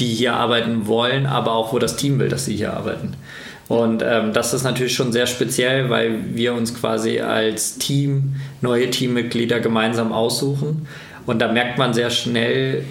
die 0.00 0.08
hier 0.08 0.34
arbeiten 0.34 0.88
wollen, 0.88 1.26
aber 1.26 1.52
auch 1.52 1.72
wo 1.72 1.78
das 1.78 1.96
Team 1.96 2.18
will, 2.18 2.28
dass 2.28 2.46
sie 2.46 2.56
hier 2.56 2.74
arbeiten. 2.74 3.14
Und 3.68 4.02
ähm, 4.04 4.32
das 4.32 4.52
ist 4.52 4.64
natürlich 4.64 4.94
schon 4.94 5.12
sehr 5.12 5.26
speziell, 5.26 5.88
weil 5.88 6.34
wir 6.34 6.52
uns 6.54 6.74
quasi 6.74 7.20
als 7.20 7.78
Team 7.78 8.34
neue 8.60 8.90
Teammitglieder 8.90 9.60
gemeinsam 9.60 10.12
aussuchen. 10.12 10.88
Und 11.26 11.38
da 11.38 11.50
merkt 11.50 11.78
man 11.78 11.94
sehr 11.94 12.10
schnell, 12.10 12.84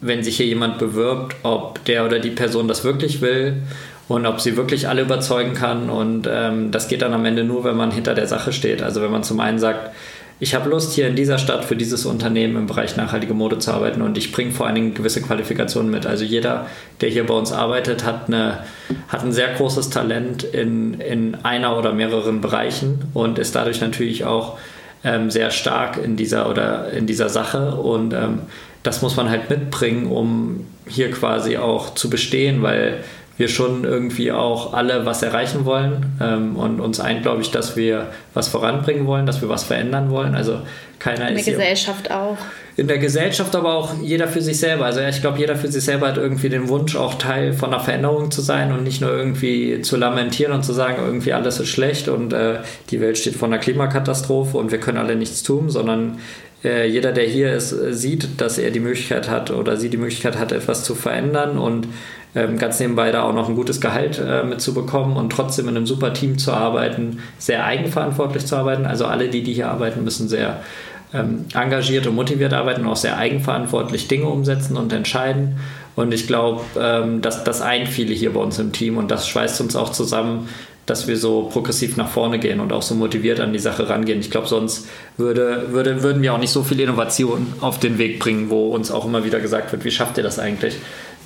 wenn 0.00 0.22
sich 0.22 0.38
hier 0.38 0.46
jemand 0.46 0.78
bewirbt, 0.78 1.36
ob 1.42 1.84
der 1.84 2.06
oder 2.06 2.18
die 2.18 2.30
Person 2.30 2.66
das 2.66 2.82
wirklich 2.82 3.20
will 3.20 3.58
und 4.08 4.26
ob 4.26 4.40
sie 4.40 4.56
wirklich 4.56 4.88
alle 4.88 5.02
überzeugen 5.02 5.54
kann. 5.54 5.90
Und 5.90 6.28
ähm, 6.30 6.70
das 6.70 6.88
geht 6.88 7.02
dann 7.02 7.12
am 7.12 7.24
Ende 7.24 7.44
nur, 7.44 7.64
wenn 7.64 7.76
man 7.76 7.90
hinter 7.90 8.14
der 8.14 8.26
Sache 8.26 8.52
steht. 8.52 8.82
Also 8.82 9.02
wenn 9.02 9.10
man 9.10 9.24
zum 9.24 9.40
einen 9.40 9.58
sagt, 9.58 9.90
ich 10.38 10.54
habe 10.54 10.68
Lust, 10.68 10.92
hier 10.92 11.08
in 11.08 11.16
dieser 11.16 11.38
Stadt 11.38 11.64
für 11.64 11.76
dieses 11.76 12.04
Unternehmen 12.04 12.56
im 12.56 12.66
Bereich 12.66 12.94
nachhaltige 12.96 13.32
Mode 13.32 13.58
zu 13.58 13.72
arbeiten 13.72 14.02
und 14.02 14.18
ich 14.18 14.32
bringe 14.32 14.52
vor 14.52 14.66
allen 14.66 14.74
Dingen 14.74 14.94
gewisse 14.94 15.22
Qualifikationen 15.22 15.90
mit. 15.90 16.04
Also 16.04 16.24
jeder, 16.24 16.66
der 17.00 17.08
hier 17.08 17.24
bei 17.24 17.32
uns 17.32 17.52
arbeitet, 17.52 18.04
hat, 18.04 18.26
eine, 18.26 18.58
hat 19.08 19.22
ein 19.22 19.32
sehr 19.32 19.54
großes 19.54 19.88
Talent 19.88 20.44
in, 20.44 21.00
in 21.00 21.36
einer 21.36 21.78
oder 21.78 21.94
mehreren 21.94 22.42
Bereichen 22.42 23.06
und 23.14 23.38
ist 23.38 23.54
dadurch 23.54 23.80
natürlich 23.80 24.26
auch 24.26 24.58
ähm, 25.04 25.30
sehr 25.30 25.50
stark 25.50 25.96
in 25.96 26.16
dieser 26.16 26.50
oder 26.50 26.92
in 26.92 27.06
dieser 27.06 27.30
Sache 27.30 27.74
und 27.74 28.12
ähm, 28.12 28.40
das 28.82 29.00
muss 29.02 29.16
man 29.16 29.30
halt 29.30 29.48
mitbringen, 29.48 30.06
um 30.06 30.66
hier 30.86 31.10
quasi 31.10 31.56
auch 31.56 31.94
zu 31.94 32.10
bestehen, 32.10 32.62
weil 32.62 33.02
wir 33.36 33.48
schon 33.48 33.84
irgendwie 33.84 34.32
auch 34.32 34.72
alle 34.72 35.04
was 35.04 35.22
erreichen 35.22 35.64
wollen 35.64 36.06
ähm, 36.20 36.56
und 36.56 36.80
uns 36.80 37.00
eint, 37.00 37.22
glaube 37.22 37.42
ich, 37.42 37.50
dass 37.50 37.76
wir 37.76 38.08
was 38.34 38.48
voranbringen 38.48 39.06
wollen, 39.06 39.26
dass 39.26 39.42
wir 39.42 39.48
was 39.48 39.64
verändern 39.64 40.10
wollen. 40.10 40.34
Also 40.34 40.60
keiner 40.98 41.28
in 41.28 41.34
der 41.34 41.44
Gesellschaft 41.44 42.10
auch. 42.10 42.38
In 42.78 42.88
der 42.88 42.98
Gesellschaft 42.98 43.54
aber 43.54 43.74
auch 43.74 43.94
jeder 44.02 44.28
für 44.28 44.42
sich 44.42 44.58
selber. 44.58 44.86
Also 44.86 45.00
ich 45.00 45.20
glaube, 45.20 45.38
jeder 45.38 45.56
für 45.56 45.68
sich 45.68 45.84
selber 45.84 46.08
hat 46.08 46.16
irgendwie 46.16 46.48
den 46.48 46.68
Wunsch, 46.68 46.96
auch 46.96 47.14
Teil 47.14 47.52
von 47.52 47.72
einer 47.72 47.82
Veränderung 47.82 48.30
zu 48.30 48.42
sein 48.42 48.72
und 48.72 48.82
nicht 48.84 49.00
nur 49.00 49.10
irgendwie 49.10 49.80
zu 49.82 49.96
lamentieren 49.96 50.52
und 50.52 50.62
zu 50.62 50.72
sagen, 50.72 50.96
irgendwie 51.04 51.32
alles 51.32 51.60
ist 51.60 51.68
schlecht 51.68 52.08
und 52.08 52.32
äh, 52.32 52.58
die 52.90 53.00
Welt 53.00 53.18
steht 53.18 53.34
vor 53.34 53.48
einer 53.48 53.58
Klimakatastrophe 53.58 54.56
und 54.56 54.72
wir 54.72 54.78
können 54.78 54.98
alle 54.98 55.16
nichts 55.16 55.42
tun, 55.42 55.70
sondern 55.70 56.18
äh, 56.64 56.86
jeder, 56.88 57.12
der 57.12 57.24
hier 57.24 57.52
ist, 57.52 57.70
sieht, 57.70 58.40
dass 58.40 58.58
er 58.58 58.70
die 58.70 58.80
Möglichkeit 58.80 59.28
hat 59.28 59.50
oder 59.50 59.76
sie 59.76 59.88
die 59.88 59.98
Möglichkeit 59.98 60.38
hat, 60.38 60.52
etwas 60.52 60.84
zu 60.84 60.94
verändern 60.94 61.58
und 61.58 61.88
ähm, 62.36 62.58
ganz 62.58 62.78
nebenbei 62.78 63.10
da 63.10 63.22
auch 63.22 63.32
noch 63.32 63.48
ein 63.48 63.56
gutes 63.56 63.80
Gehalt 63.80 64.20
äh, 64.24 64.44
mitzubekommen 64.44 65.16
und 65.16 65.30
trotzdem 65.30 65.68
in 65.68 65.76
einem 65.76 65.86
super 65.86 66.12
Team 66.12 66.36
zu 66.36 66.52
arbeiten, 66.52 67.20
sehr 67.38 67.64
eigenverantwortlich 67.64 68.44
zu 68.44 68.56
arbeiten. 68.56 68.84
Also 68.84 69.06
alle, 69.06 69.28
die, 69.28 69.42
die 69.42 69.54
hier 69.54 69.70
arbeiten, 69.70 70.04
müssen 70.04 70.28
sehr 70.28 70.60
ähm, 71.14 71.46
engagiert 71.54 72.06
und 72.06 72.14
motiviert 72.14 72.52
arbeiten 72.52 72.82
und 72.82 72.88
auch 72.88 72.96
sehr 72.96 73.16
eigenverantwortlich 73.16 74.06
Dinge 74.06 74.26
umsetzen 74.26 74.76
und 74.76 74.92
entscheiden. 74.92 75.56
Und 75.94 76.12
ich 76.12 76.26
glaube, 76.26 76.60
ähm, 76.78 77.22
dass 77.22 77.42
das 77.42 77.62
eint 77.62 77.88
viele 77.88 78.12
hier 78.12 78.34
bei 78.34 78.40
uns 78.40 78.58
im 78.58 78.70
Team 78.70 78.98
und 78.98 79.10
das 79.10 79.26
schweißt 79.26 79.60
uns 79.62 79.74
auch 79.74 79.90
zusammen, 79.90 80.48
dass 80.84 81.08
wir 81.08 81.16
so 81.16 81.48
progressiv 81.50 81.96
nach 81.96 82.08
vorne 82.08 82.38
gehen 82.38 82.60
und 82.60 82.72
auch 82.72 82.82
so 82.82 82.94
motiviert 82.94 83.40
an 83.40 83.52
die 83.52 83.58
Sache 83.58 83.88
rangehen. 83.88 84.20
Ich 84.20 84.30
glaube, 84.30 84.46
sonst 84.46 84.86
würde, 85.16 85.72
würde, 85.72 86.02
würden 86.02 86.22
wir 86.22 86.32
auch 86.32 86.38
nicht 86.38 86.52
so 86.52 86.62
viel 86.62 86.78
Innovation 86.80 87.46
auf 87.60 87.80
den 87.80 87.98
Weg 87.98 88.20
bringen, 88.20 88.50
wo 88.50 88.68
uns 88.68 88.92
auch 88.92 89.04
immer 89.04 89.24
wieder 89.24 89.40
gesagt 89.40 89.72
wird, 89.72 89.84
wie 89.84 89.90
schafft 89.90 90.16
ihr 90.16 90.22
das 90.22 90.38
eigentlich? 90.38 90.76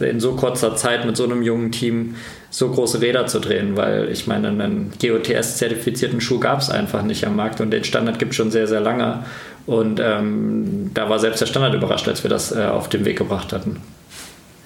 In 0.01 0.21
so 0.21 0.33
kurzer 0.35 0.77
Zeit 0.77 1.05
mit 1.05 1.17
so 1.17 1.25
einem 1.25 1.43
jungen 1.43 1.73
Team 1.73 2.17
so 2.51 2.69
große 2.69 3.01
Räder 3.01 3.27
zu 3.27 3.39
drehen, 3.39 3.77
weil 3.77 4.09
ich 4.11 4.27
meine, 4.27 4.49
einen 4.49 4.93
GOTS-zertifizierten 5.01 6.21
Schuh 6.21 6.41
gab 6.41 6.61
es 6.61 6.71
einfach 6.71 7.03
nicht 7.03 7.27
am 7.27 7.37
Markt 7.37 7.61
und 7.61 7.71
den 7.71 7.85
Standard 7.85 8.19
gibt 8.19 8.33
es 8.33 8.37
schon 8.37 8.51
sehr, 8.51 8.67
sehr 8.67 8.81
lange. 8.81 9.25
Und 9.67 10.01
ähm, 10.03 10.91
da 10.95 11.09
war 11.09 11.19
selbst 11.19 11.41
der 11.41 11.47
Standard 11.47 11.75
überrascht, 11.75 12.09
als 12.09 12.25
wir 12.25 12.31
das 12.31 12.51
äh, 12.51 12.65
auf 12.65 12.89
den 12.89 13.05
Weg 13.05 13.19
gebracht 13.19 13.53
hatten. 13.53 13.81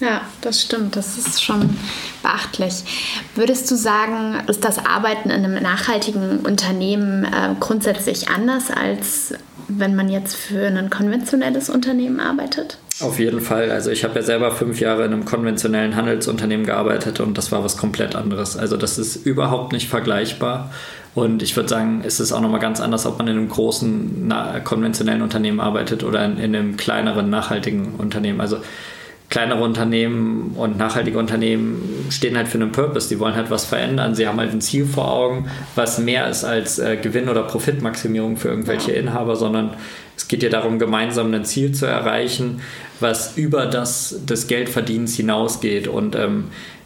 Ja, 0.00 0.22
das 0.40 0.60
stimmt. 0.60 0.96
Das 0.96 1.16
ist 1.18 1.42
schon 1.42 1.76
beachtlich. 2.22 2.84
Würdest 3.34 3.70
du 3.70 3.76
sagen, 3.76 4.42
ist 4.48 4.64
das 4.64 4.78
Arbeiten 4.78 5.30
in 5.30 5.44
einem 5.44 5.62
nachhaltigen 5.62 6.40
Unternehmen 6.40 7.24
äh, 7.24 7.54
grundsätzlich 7.60 8.28
anders, 8.28 8.70
als 8.70 9.34
wenn 9.68 9.94
man 9.94 10.08
jetzt 10.08 10.36
für 10.36 10.66
ein 10.66 10.90
konventionelles 10.90 11.70
Unternehmen 11.70 12.20
arbeitet? 12.20 12.78
Auf 13.00 13.18
jeden 13.18 13.40
Fall. 13.40 13.72
Also 13.72 13.90
ich 13.90 14.04
habe 14.04 14.14
ja 14.14 14.22
selber 14.22 14.52
fünf 14.52 14.78
Jahre 14.78 15.04
in 15.04 15.12
einem 15.12 15.24
konventionellen 15.24 15.96
Handelsunternehmen 15.96 16.64
gearbeitet 16.64 17.18
und 17.18 17.36
das 17.36 17.50
war 17.50 17.64
was 17.64 17.76
komplett 17.76 18.14
anderes. 18.14 18.56
Also 18.56 18.76
das 18.76 18.98
ist 18.98 19.16
überhaupt 19.16 19.72
nicht 19.72 19.88
vergleichbar. 19.88 20.70
Und 21.14 21.42
ich 21.42 21.56
würde 21.56 21.68
sagen, 21.68 22.02
es 22.04 22.20
ist 22.20 22.32
auch 22.32 22.40
nochmal 22.40 22.60
ganz 22.60 22.80
anders, 22.80 23.04
ob 23.06 23.18
man 23.18 23.26
in 23.26 23.36
einem 23.36 23.48
großen 23.48 24.32
konventionellen 24.62 25.22
Unternehmen 25.22 25.60
arbeitet 25.60 26.04
oder 26.04 26.24
in, 26.24 26.38
in 26.38 26.54
einem 26.54 26.76
kleineren 26.76 27.30
nachhaltigen 27.30 27.96
Unternehmen. 27.96 28.40
Also 28.40 28.58
kleinere 29.34 29.64
Unternehmen 29.64 30.52
und 30.54 30.78
nachhaltige 30.78 31.18
Unternehmen 31.18 32.06
stehen 32.08 32.36
halt 32.36 32.46
für 32.46 32.56
einen 32.56 32.70
Purpose. 32.70 33.08
Die 33.08 33.18
wollen 33.18 33.34
halt 33.34 33.50
was 33.50 33.64
verändern. 33.64 34.14
Sie 34.14 34.28
haben 34.28 34.38
halt 34.38 34.52
ein 34.52 34.60
Ziel 34.60 34.86
vor 34.86 35.10
Augen, 35.10 35.50
was 35.74 35.98
mehr 35.98 36.28
ist 36.28 36.44
als 36.44 36.78
äh, 36.78 36.96
Gewinn- 36.96 37.28
oder 37.28 37.42
Profitmaximierung 37.42 38.36
für 38.36 38.46
irgendwelche 38.46 38.92
ja. 38.92 39.00
Inhaber, 39.00 39.34
sondern 39.34 39.70
es 40.16 40.28
geht 40.28 40.44
ja 40.44 40.50
darum, 40.50 40.78
gemeinsam 40.78 41.34
ein 41.34 41.44
Ziel 41.44 41.72
zu 41.72 41.84
erreichen, 41.84 42.60
was 43.00 43.36
über 43.36 43.66
das 43.66 44.24
des 44.24 44.46
Geldverdienens 44.46 45.16
hinausgeht. 45.16 45.88
Und 45.88 46.14
ähm, 46.14 46.44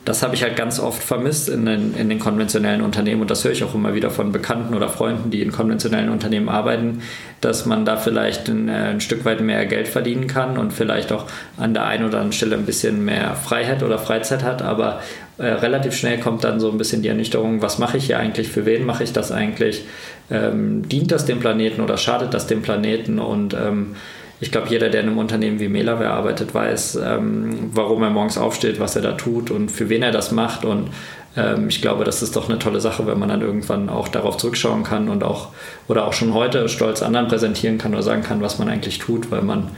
das 0.09 0.23
habe 0.23 0.35
ich 0.35 0.43
halt 0.43 0.57
ganz 0.57 0.81
oft 0.81 1.03
vermisst 1.03 1.51
in 1.51 1.67
den, 1.67 1.95
in 1.95 2.09
den 2.09 2.19
konventionellen 2.19 2.81
Unternehmen 2.81 3.21
und 3.21 3.31
das 3.31 3.45
höre 3.45 3.53
ich 3.53 3.63
auch 3.63 3.75
immer 3.75 3.93
wieder 3.93 4.11
von 4.11 4.33
Bekannten 4.33 4.73
oder 4.73 4.89
Freunden, 4.89 5.31
die 5.31 5.43
in 5.43 5.53
konventionellen 5.53 6.09
Unternehmen 6.09 6.49
arbeiten, 6.49 7.03
dass 7.43 7.67
man 7.67 7.85
da 7.85 7.99
vielleicht 7.99 8.49
ein, 8.49 8.71
äh, 8.71 8.73
ein 8.73 9.03
Stück 9.03 9.27
weit 9.27 9.43
mehr 9.43 9.67
Geld 9.67 9.87
verdienen 9.87 10.27
kann 10.27 10.57
und 10.57 10.73
vielleicht 10.73 11.13
auch 11.13 11.27
an 11.59 11.75
der 11.75 11.85
einen 11.85 12.07
oder 12.07 12.21
anderen 12.21 12.33
Stelle 12.33 12.57
ein 12.57 12.65
bisschen 12.65 13.05
mehr 13.05 13.35
Freiheit 13.35 13.83
oder 13.83 13.99
Freizeit 13.99 14.43
hat, 14.45 14.63
aber 14.63 15.03
äh, 15.37 15.45
relativ 15.45 15.95
schnell 15.95 16.19
kommt 16.19 16.43
dann 16.43 16.59
so 16.59 16.71
ein 16.71 16.79
bisschen 16.79 17.03
die 17.03 17.09
Ernüchterung, 17.09 17.61
was 17.61 17.79
mache 17.79 17.99
ich 17.99 18.07
hier 18.07 18.19
eigentlich, 18.19 18.49
für 18.49 18.65
wen 18.65 18.87
mache 18.87 19.05
ich 19.05 19.13
das 19.13 19.31
eigentlich, 19.31 19.85
ähm, 20.31 20.89
dient 20.89 21.13
das 21.13 21.27
dem 21.27 21.39
Planeten 21.39 21.83
oder 21.83 21.99
schadet 21.99 22.33
das 22.33 22.47
dem 22.47 22.63
Planeten? 22.63 23.19
Und 23.19 23.53
ähm, 23.53 23.95
ich 24.41 24.53
glaube, 24.53 24.69
jeder, 24.69 24.89
der 24.89 25.01
in 25.01 25.09
einem 25.09 25.19
Unternehmen 25.19 25.59
wie 25.59 25.69
Melaware 25.69 26.11
arbeitet, 26.11 26.55
weiß, 26.55 27.01
ähm, 27.05 27.71
warum 27.73 28.03
er 28.03 28.11
morgens 28.11 28.39
aufsteht, 28.39 28.79
was 28.79 28.95
er 28.95 29.03
da 29.03 29.13
tut 29.13 29.51
und 29.51 29.71
für 29.71 29.89
wen 29.89 30.03
er 30.03 30.13
das 30.13 30.31
macht. 30.31 30.65
Und 30.65 30.91
ähm, 31.37 31.69
ich 31.69 31.83
glaube, 31.83 32.05
das 32.05 32.23
ist 32.23 32.37
doch 32.37 32.49
eine 32.49 32.59
tolle 32.59 32.81
Sache, 32.81 33.07
wenn 33.07 33.19
man 33.19 33.29
dann 33.29 33.43
irgendwann 33.43 33.89
auch 33.89 34.09
darauf 34.09 34.37
zurückschauen 34.37 34.85
kann 34.85 35.09
und 35.09 35.25
auch 35.25 35.49
oder 35.89 36.07
auch 36.07 36.13
schon 36.13 36.35
heute 36.35 36.69
stolz 36.69 37.03
anderen 37.03 37.29
präsentieren 37.29 37.79
kann 37.79 37.93
oder 37.95 38.03
sagen 38.03 38.23
kann, 38.23 38.41
was 38.41 38.59
man 38.59 38.69
eigentlich 38.69 38.99
tut, 38.99 39.31
weil 39.31 39.43
man 39.43 39.71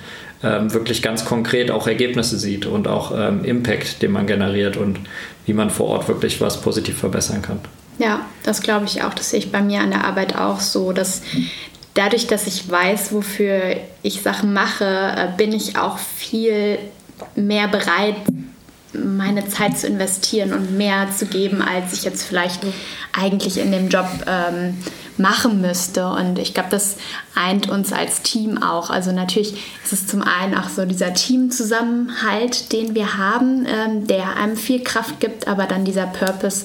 ähm, 0.42 0.72
wirklich 0.72 1.02
ganz 1.02 1.24
konkret 1.24 1.70
auch 1.70 1.86
Ergebnisse 1.86 2.38
sieht 2.38 2.66
und 2.66 2.86
auch 2.86 3.12
ähm, 3.16 3.44
Impact, 3.44 4.02
den 4.02 4.12
man 4.12 4.26
generiert 4.26 4.76
und 4.76 5.00
wie 5.46 5.54
man 5.54 5.70
vor 5.70 5.88
Ort 5.88 6.08
wirklich 6.08 6.40
was 6.40 6.60
positiv 6.60 6.98
verbessern 6.98 7.42
kann. 7.42 7.60
Ja, 7.98 8.24
das 8.44 8.62
glaube 8.62 8.86
ich 8.86 9.02
auch. 9.02 9.12
Das 9.12 9.30
sehe 9.30 9.40
ich 9.40 9.52
bei 9.52 9.60
mir 9.60 9.80
an 9.80 9.90
der 9.90 10.04
Arbeit 10.04 10.34
auch 10.34 10.60
so, 10.60 10.92
dass 10.92 11.20
dadurch, 11.94 12.26
dass 12.26 12.46
ich 12.46 12.70
weiß, 12.70 13.12
wofür 13.12 13.76
ich 14.02 14.22
Sachen 14.22 14.52
mache, 14.52 14.84
äh, 14.84 15.28
bin 15.36 15.52
ich 15.52 15.76
auch 15.76 15.98
viel 15.98 16.78
mehr 17.36 17.68
bereit, 17.68 18.16
meine 18.92 19.48
Zeit 19.48 19.78
zu 19.78 19.86
investieren 19.86 20.52
und 20.52 20.76
mehr 20.76 21.08
zu 21.16 21.26
geben, 21.26 21.62
als 21.62 21.92
ich 21.92 22.02
jetzt 22.02 22.24
vielleicht 22.24 22.60
eigentlich 23.12 23.58
in 23.58 23.70
dem 23.70 23.88
Job 23.88 24.08
ähm, 24.26 24.78
machen 25.16 25.60
müsste. 25.60 26.08
Und 26.08 26.38
ich 26.38 26.54
glaube, 26.54 26.70
das 26.70 26.96
eint 27.34 27.68
uns 27.68 27.92
als 27.92 28.22
Team 28.22 28.60
auch. 28.62 28.90
Also 28.90 29.12
natürlich 29.12 29.54
ist 29.84 29.92
es 29.92 30.06
zum 30.06 30.22
einen 30.22 30.56
auch 30.56 30.68
so 30.68 30.84
dieser 30.84 31.14
Teamzusammenhalt, 31.14 32.72
den 32.72 32.94
wir 32.94 33.16
haben, 33.16 33.66
ähm, 33.66 34.06
der 34.06 34.36
einem 34.36 34.56
viel 34.56 34.82
Kraft 34.82 35.20
gibt, 35.20 35.46
aber 35.46 35.66
dann 35.66 35.84
dieser 35.84 36.06
Purpose 36.06 36.64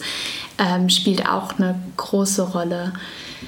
ähm, 0.58 0.90
spielt 0.90 1.30
auch 1.30 1.60
eine 1.60 1.76
große 1.98 2.42
Rolle. 2.42 2.94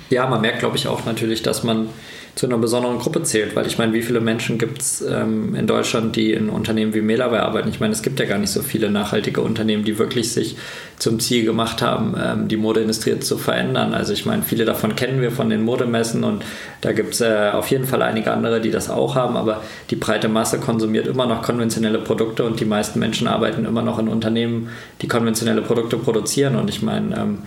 Ja, 0.09 0.27
man 0.27 0.41
merkt, 0.41 0.59
glaube 0.59 0.77
ich, 0.77 0.87
auch 0.87 1.05
natürlich, 1.05 1.41
dass 1.43 1.63
man 1.63 1.89
zu 2.37 2.45
einer 2.45 2.57
besonderen 2.57 2.99
Gruppe 2.99 3.23
zählt, 3.23 3.55
weil 3.55 3.65
ich 3.65 3.77
meine, 3.77 3.93
wie 3.93 4.03
viele 4.03 4.21
Menschen 4.21 4.59
gibt 4.59 4.81
es 4.81 5.01
ähm, 5.01 5.55
in 5.55 5.65
Deutschland, 5.65 6.15
die 6.15 6.33
in 6.33 6.49
Unternehmen 6.49 6.93
wie 6.93 7.01
Melaware 7.01 7.41
arbeiten? 7.41 7.69
Ich 7.69 7.79
meine, 7.79 7.93
es 7.93 8.03
gibt 8.03 8.19
ja 8.19 8.25
gar 8.25 8.37
nicht 8.37 8.51
so 8.51 8.61
viele 8.61 8.91
nachhaltige 8.91 9.41
Unternehmen, 9.41 9.83
die 9.83 9.97
wirklich 9.97 10.31
sich 10.31 10.55
zum 10.99 11.19
Ziel 11.19 11.45
gemacht 11.45 11.81
haben, 11.81 12.15
ähm, 12.23 12.47
die 12.47 12.57
Modeindustrie 12.57 13.19
zu 13.19 13.37
verändern. 13.37 13.93
Also 13.93 14.13
ich 14.13 14.25
meine, 14.25 14.43
viele 14.43 14.65
davon 14.65 14.95
kennen 14.95 15.19
wir 15.19 15.31
von 15.31 15.49
den 15.49 15.63
Modemessen 15.63 16.23
und 16.23 16.45
da 16.81 16.91
gibt 16.91 17.15
es 17.15 17.21
äh, 17.21 17.49
auf 17.53 17.69
jeden 17.71 17.85
Fall 17.85 18.03
einige 18.03 18.31
andere, 18.31 18.61
die 18.61 18.71
das 18.71 18.89
auch 18.89 19.15
haben, 19.15 19.35
aber 19.35 19.63
die 19.89 19.95
breite 19.95 20.29
Masse 20.29 20.59
konsumiert 20.59 21.07
immer 21.07 21.25
noch 21.25 21.41
konventionelle 21.41 21.99
Produkte 21.99 22.43
und 22.43 22.59
die 22.59 22.65
meisten 22.65 22.99
Menschen 22.99 23.27
arbeiten 23.27 23.65
immer 23.65 23.81
noch 23.81 23.97
in 23.97 24.07
Unternehmen, 24.07 24.69
die 25.01 25.07
konventionelle 25.07 25.63
Produkte 25.63 25.97
produzieren 25.97 26.55
und 26.55 26.69
ich 26.69 26.83
meine, 26.83 27.15
ähm, 27.17 27.37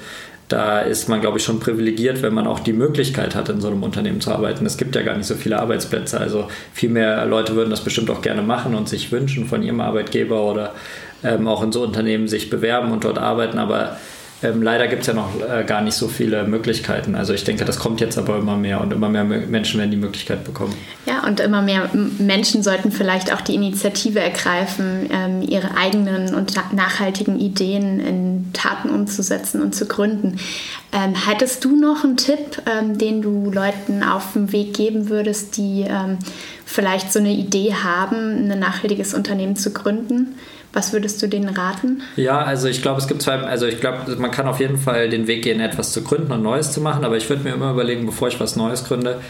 da 0.50 0.80
ist 0.80 1.08
man, 1.08 1.20
glaube 1.20 1.38
ich, 1.38 1.44
schon 1.44 1.60
privilegiert, 1.60 2.22
wenn 2.22 2.34
man 2.34 2.48
auch 2.48 2.58
die 2.58 2.72
Möglichkeit 2.72 3.36
hat, 3.36 3.48
in 3.48 3.60
so 3.60 3.68
einem 3.68 3.84
Unternehmen 3.84 4.20
zu 4.20 4.32
arbeiten. 4.32 4.66
Es 4.66 4.76
gibt 4.76 4.96
ja 4.96 5.02
gar 5.02 5.16
nicht 5.16 5.26
so 5.26 5.36
viele 5.36 5.60
Arbeitsplätze. 5.60 6.20
Also 6.20 6.48
viel 6.72 6.90
mehr 6.90 7.24
Leute 7.24 7.54
würden 7.54 7.70
das 7.70 7.84
bestimmt 7.84 8.10
auch 8.10 8.20
gerne 8.20 8.42
machen 8.42 8.74
und 8.74 8.88
sich 8.88 9.12
wünschen 9.12 9.46
von 9.46 9.62
ihrem 9.62 9.80
Arbeitgeber 9.80 10.50
oder 10.50 10.74
ähm, 11.22 11.46
auch 11.46 11.62
in 11.62 11.70
so 11.70 11.82
Unternehmen 11.84 12.26
sich 12.26 12.50
bewerben 12.50 12.90
und 12.90 13.04
dort 13.04 13.18
arbeiten. 13.18 13.58
Aber 13.58 13.96
ähm, 14.42 14.62
leider 14.62 14.88
gibt 14.88 15.02
es 15.02 15.06
ja 15.06 15.14
noch 15.14 15.28
äh, 15.40 15.64
gar 15.64 15.82
nicht 15.82 15.94
so 15.94 16.08
viele 16.08 16.44
Möglichkeiten. 16.44 17.14
Also 17.14 17.34
ich 17.34 17.44
denke, 17.44 17.64
das 17.64 17.78
kommt 17.78 18.00
jetzt 18.00 18.16
aber 18.16 18.38
immer 18.38 18.56
mehr 18.56 18.80
und 18.80 18.92
immer 18.92 19.08
mehr 19.08 19.24
Menschen 19.24 19.78
werden 19.78 19.90
die 19.90 19.98
Möglichkeit 19.98 20.44
bekommen. 20.44 20.74
Ja, 21.04 21.26
und 21.26 21.40
immer 21.40 21.60
mehr 21.60 21.90
Menschen 22.18 22.62
sollten 22.62 22.90
vielleicht 22.90 23.32
auch 23.32 23.42
die 23.42 23.54
Initiative 23.54 24.20
ergreifen, 24.20 25.10
ähm, 25.12 25.42
ihre 25.42 25.76
eigenen 25.76 26.34
und 26.34 26.54
nachhaltigen 26.72 27.38
Ideen 27.38 28.00
in 28.00 28.52
Taten 28.54 28.90
umzusetzen 28.90 29.60
und 29.60 29.74
zu 29.74 29.86
gründen. 29.86 30.38
Ähm, 30.92 31.14
hättest 31.14 31.64
du 31.64 31.76
noch 31.76 32.02
einen 32.04 32.16
Tipp, 32.16 32.62
ähm, 32.66 32.96
den 32.96 33.20
du 33.20 33.50
Leuten 33.50 34.02
auf 34.02 34.32
den 34.32 34.52
Weg 34.52 34.74
geben 34.74 35.10
würdest, 35.10 35.58
die 35.58 35.84
ähm, 35.86 36.18
vielleicht 36.64 37.12
so 37.12 37.18
eine 37.18 37.32
Idee 37.32 37.74
haben, 37.74 38.50
ein 38.50 38.58
nachhaltiges 38.58 39.12
Unternehmen 39.12 39.56
zu 39.56 39.72
gründen? 39.72 40.34
Was 40.72 40.92
würdest 40.92 41.20
du 41.20 41.26
denen 41.26 41.48
raten? 41.48 42.02
Ja, 42.16 42.42
also 42.42 42.68
ich 42.68 42.80
glaube, 42.80 43.00
es 43.00 43.08
gibt 43.08 43.22
zwei, 43.22 43.38
also 43.40 43.66
ich 43.66 43.80
glaube, 43.80 44.14
man 44.16 44.30
kann 44.30 44.46
auf 44.46 44.60
jeden 44.60 44.78
Fall 44.78 45.08
den 45.08 45.26
Weg 45.26 45.42
gehen, 45.42 45.60
etwas 45.60 45.92
zu 45.92 46.02
gründen 46.02 46.30
und 46.32 46.42
Neues 46.42 46.70
zu 46.72 46.80
machen, 46.80 47.04
aber 47.04 47.16
ich 47.16 47.28
würde 47.28 47.42
mir 47.42 47.54
immer 47.54 47.72
überlegen, 47.72 48.06
bevor 48.06 48.28
ich 48.28 48.38
was 48.38 48.54
Neues 48.54 48.84
gründe, 48.84 49.20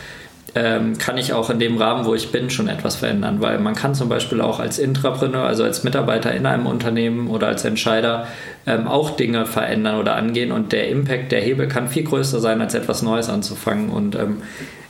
ähm, 0.54 0.98
kann 0.98 1.16
ich 1.16 1.32
auch 1.32 1.48
in 1.50 1.58
dem 1.58 1.76
Rahmen, 1.76 2.04
wo 2.04 2.14
ich 2.14 2.32
bin, 2.32 2.50
schon 2.50 2.68
etwas 2.68 2.96
verändern, 2.96 3.40
weil 3.40 3.58
man 3.58 3.74
kann 3.74 3.94
zum 3.94 4.08
Beispiel 4.08 4.40
auch 4.40 4.58
als 4.58 4.78
Intrapreneur, 4.78 5.44
also 5.44 5.64
als 5.64 5.84
Mitarbeiter 5.84 6.32
in 6.34 6.44
einem 6.44 6.66
Unternehmen 6.66 7.28
oder 7.28 7.46
als 7.46 7.64
Entscheider 7.64 8.26
ähm, 8.66 8.86
auch 8.88 9.10
Dinge 9.10 9.46
verändern 9.46 9.98
oder 9.98 10.16
angehen. 10.16 10.50
Und 10.52 10.72
der 10.72 10.88
Impact, 10.88 11.32
der 11.32 11.40
Hebel 11.40 11.68
kann 11.68 11.88
viel 11.88 12.04
größer 12.04 12.40
sein, 12.40 12.60
als 12.60 12.74
etwas 12.74 13.02
Neues 13.02 13.28
anzufangen. 13.28 13.90
Und 13.90 14.16
ähm, 14.16 14.38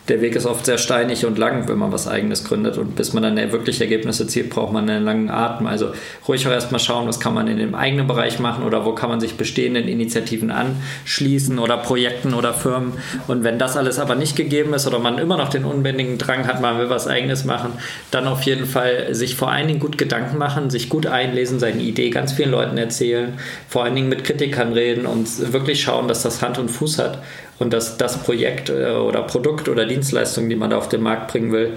der 0.08 0.20
Weg 0.20 0.34
ist 0.34 0.46
oft 0.46 0.66
sehr 0.66 0.78
steinig 0.78 1.24
und 1.24 1.38
lang, 1.38 1.68
wenn 1.68 1.78
man 1.78 1.92
was 1.92 2.08
Eigenes 2.08 2.44
gründet. 2.44 2.78
Und 2.78 2.96
bis 2.96 3.12
man 3.12 3.22
dann 3.22 3.36
wirklich 3.52 3.80
Ergebnisse 3.80 4.26
zieht, 4.26 4.50
braucht 4.50 4.72
man 4.72 4.88
einen 4.88 5.04
langen 5.04 5.30
Atem. 5.30 5.66
Also 5.66 5.92
ruhig 6.26 6.46
auch 6.46 6.52
erstmal 6.52 6.80
schauen, 6.80 7.06
was 7.06 7.20
kann 7.20 7.34
man 7.34 7.46
in 7.46 7.58
dem 7.58 7.74
eigenen 7.74 8.06
Bereich 8.06 8.40
machen 8.40 8.64
oder 8.64 8.84
wo 8.84 8.92
kann 8.92 9.08
man 9.08 9.20
sich 9.20 9.34
bestehenden 9.34 9.86
Initiativen 9.86 10.50
anschließen 10.50 11.58
oder 11.58 11.76
Projekten 11.76 12.34
oder 12.34 12.52
Firmen. 12.54 12.94
Und 13.28 13.44
wenn 13.44 13.58
das 13.58 13.76
alles 13.76 13.98
aber 13.98 14.16
nicht 14.16 14.34
gegeben 14.34 14.74
ist 14.74 14.86
oder 14.86 14.98
man 14.98 15.18
immer 15.18 15.36
noch 15.36 15.48
den 15.48 15.64
unbändigen 15.64 16.18
Drang 16.18 16.46
hat, 16.46 16.60
man 16.60 16.78
will 16.78 16.90
was 16.90 17.06
Eigenes 17.06 17.44
machen, 17.44 17.72
dann 18.10 18.26
auf 18.26 18.42
jeden 18.42 18.66
Fall 18.66 19.14
sich 19.14 19.36
vor 19.36 19.50
allen 19.50 19.68
Dingen 19.68 19.80
gut 19.80 19.96
Gedanken 19.96 20.38
machen, 20.38 20.70
sich 20.70 20.88
gut 20.88 21.06
einlesen, 21.06 21.60
seine 21.60 21.82
Idee 21.82 22.10
ganz 22.10 22.32
vielen 22.32 22.50
Leuten 22.50 22.78
erzählen, 22.78 23.34
vor 23.68 23.84
allen 23.84 23.94
Dingen 23.94 24.08
mit 24.08 24.24
Kritikern 24.24 24.72
reden 24.72 25.06
und 25.06 25.52
wirklich 25.52 25.82
schauen, 25.82 26.08
dass 26.08 26.22
das 26.22 26.42
Hand 26.42 26.58
und 26.58 26.68
Fuß 26.68 26.98
hat 26.98 27.18
und 27.60 27.72
dass 27.72 27.96
das 27.96 28.18
Projekt 28.18 28.70
äh, 28.70 28.94
oder 28.94 29.22
Produkt 29.22 29.68
oder 29.68 29.86
Dienstleistung, 29.86 30.48
die 30.48 30.56
man 30.56 30.70
da 30.70 30.78
auf 30.78 30.88
den 30.88 31.02
Markt 31.02 31.30
bringen 31.30 31.52
will, 31.52 31.74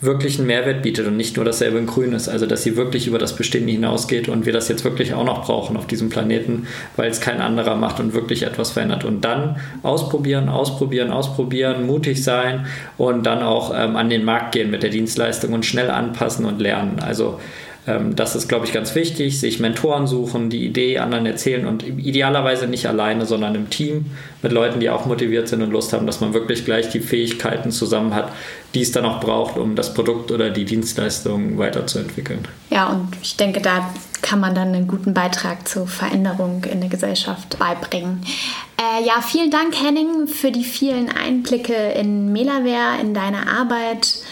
wirklich 0.00 0.38
einen 0.38 0.46
Mehrwert 0.46 0.82
bietet 0.82 1.06
und 1.06 1.16
nicht 1.16 1.36
nur 1.36 1.44
dasselbe 1.44 1.78
in 1.78 1.86
Grün 1.86 2.12
ist. 2.12 2.28
Also 2.28 2.46
dass 2.46 2.62
sie 2.62 2.76
wirklich 2.76 3.06
über 3.06 3.18
das 3.18 3.34
Bestehende 3.36 3.72
hinausgeht 3.72 4.28
und 4.28 4.46
wir 4.46 4.52
das 4.52 4.68
jetzt 4.68 4.84
wirklich 4.84 5.14
auch 5.14 5.24
noch 5.24 5.44
brauchen 5.44 5.76
auf 5.76 5.86
diesem 5.86 6.08
Planeten, 6.10 6.66
weil 6.96 7.10
es 7.10 7.20
kein 7.20 7.40
anderer 7.40 7.74
macht 7.76 8.00
und 8.00 8.14
wirklich 8.14 8.42
etwas 8.42 8.70
verändert. 8.70 9.04
Und 9.04 9.24
dann 9.24 9.56
ausprobieren, 9.82 10.48
ausprobieren, 10.48 11.10
ausprobieren, 11.10 11.86
mutig 11.86 12.22
sein 12.22 12.66
und 12.98 13.24
dann 13.24 13.42
auch 13.42 13.72
ähm, 13.74 13.96
an 13.96 14.10
den 14.10 14.24
Markt 14.24 14.52
gehen 14.52 14.70
mit 14.70 14.82
der 14.82 14.90
Dienstleistung 14.90 15.52
und 15.52 15.64
schnell 15.64 15.90
anpassen 15.90 16.44
und 16.44 16.60
lernen. 16.60 17.00
Also 17.00 17.40
ähm, 17.86 18.16
das 18.16 18.34
ist, 18.34 18.48
glaube 18.48 18.66
ich, 18.66 18.72
ganz 18.72 18.94
wichtig. 18.94 19.38
Sich 19.40 19.60
Mentoren 19.60 20.06
suchen, 20.06 20.50
die 20.50 20.64
Idee 20.64 20.98
anderen 20.98 21.26
erzählen 21.26 21.66
und 21.66 21.82
idealerweise 21.82 22.66
nicht 22.66 22.86
alleine, 22.86 23.26
sondern 23.26 23.54
im 23.54 23.70
Team 23.70 24.06
mit 24.42 24.52
Leuten, 24.52 24.80
die 24.80 24.90
auch 24.90 25.06
motiviert 25.06 25.48
sind 25.48 25.62
und 25.62 25.70
Lust 25.70 25.92
haben, 25.92 26.06
dass 26.06 26.20
man 26.20 26.34
wirklich 26.34 26.64
gleich 26.64 26.88
die 26.88 27.00
Fähigkeiten 27.00 27.70
zusammen 27.70 28.14
hat, 28.14 28.32
die 28.74 28.82
es 28.82 28.92
dann 28.92 29.04
auch 29.04 29.20
braucht, 29.20 29.58
um 29.58 29.76
das 29.76 29.92
Produkt 29.92 30.32
oder 30.32 30.50
die 30.50 30.64
Dienstleistung 30.64 31.58
weiterzuentwickeln. 31.58 32.48
Ja, 32.70 32.88
und 32.88 33.08
ich 33.22 33.36
denke, 33.36 33.60
da 33.60 33.90
kann 34.22 34.40
man 34.40 34.54
dann 34.54 34.68
einen 34.68 34.88
guten 34.88 35.12
Beitrag 35.12 35.68
zur 35.68 35.86
Veränderung 35.86 36.64
in 36.64 36.80
der 36.80 36.88
Gesellschaft 36.88 37.58
beibringen. 37.58 38.24
Äh, 38.78 39.06
ja, 39.06 39.20
vielen 39.20 39.50
Dank, 39.50 39.74
Henning, 39.78 40.26
für 40.26 40.50
die 40.50 40.64
vielen 40.64 41.10
Einblicke 41.10 41.74
in 41.74 42.32
Melaware, 42.32 43.00
in 43.02 43.12
deine 43.12 43.46
Arbeit 43.46 44.23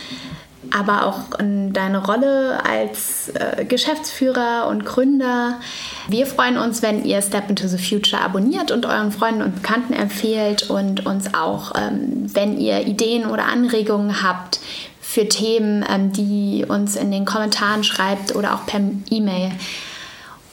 aber 0.74 1.06
auch 1.06 1.38
in 1.38 1.72
deine 1.72 2.04
Rolle 2.04 2.64
als 2.64 3.28
äh, 3.35 3.64
Geschäftsführer 3.64 4.68
und 4.68 4.85
Gründer. 4.85 5.61
Wir 6.08 6.26
freuen 6.26 6.56
uns, 6.56 6.82
wenn 6.82 7.04
ihr 7.04 7.20
Step 7.22 7.48
into 7.50 7.68
the 7.68 7.78
Future 7.78 8.22
abonniert 8.22 8.70
und 8.70 8.87
euren 8.87 9.12
Freunden 9.12 9.42
und 9.42 9.56
Bekannten 9.56 9.92
empfehlt 9.92 10.70
und 10.70 11.06
uns 11.06 11.35
auch, 11.35 11.72
ähm, 11.76 12.26
wenn 12.35 12.58
ihr 12.58 12.87
Ideen 12.87 13.26
oder 13.26 13.46
Anregungen 13.46 14.22
habt 14.22 14.61
für 15.00 15.28
Themen, 15.28 15.85
ähm, 15.88 16.12
die 16.12 16.64
uns 16.66 16.96
in 16.96 17.11
den 17.11 17.24
Kommentaren 17.24 17.85
schreibt 17.85 18.35
oder 18.35 18.54
auch 18.54 18.66
per 18.66 18.80
E-Mail. 19.11 19.52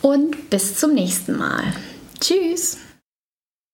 Und 0.02 0.50
bis 0.50 0.78
zum 0.78 0.94
nächsten 0.94 1.38
Mal. 1.38 1.64
Tschüss! 2.20 2.89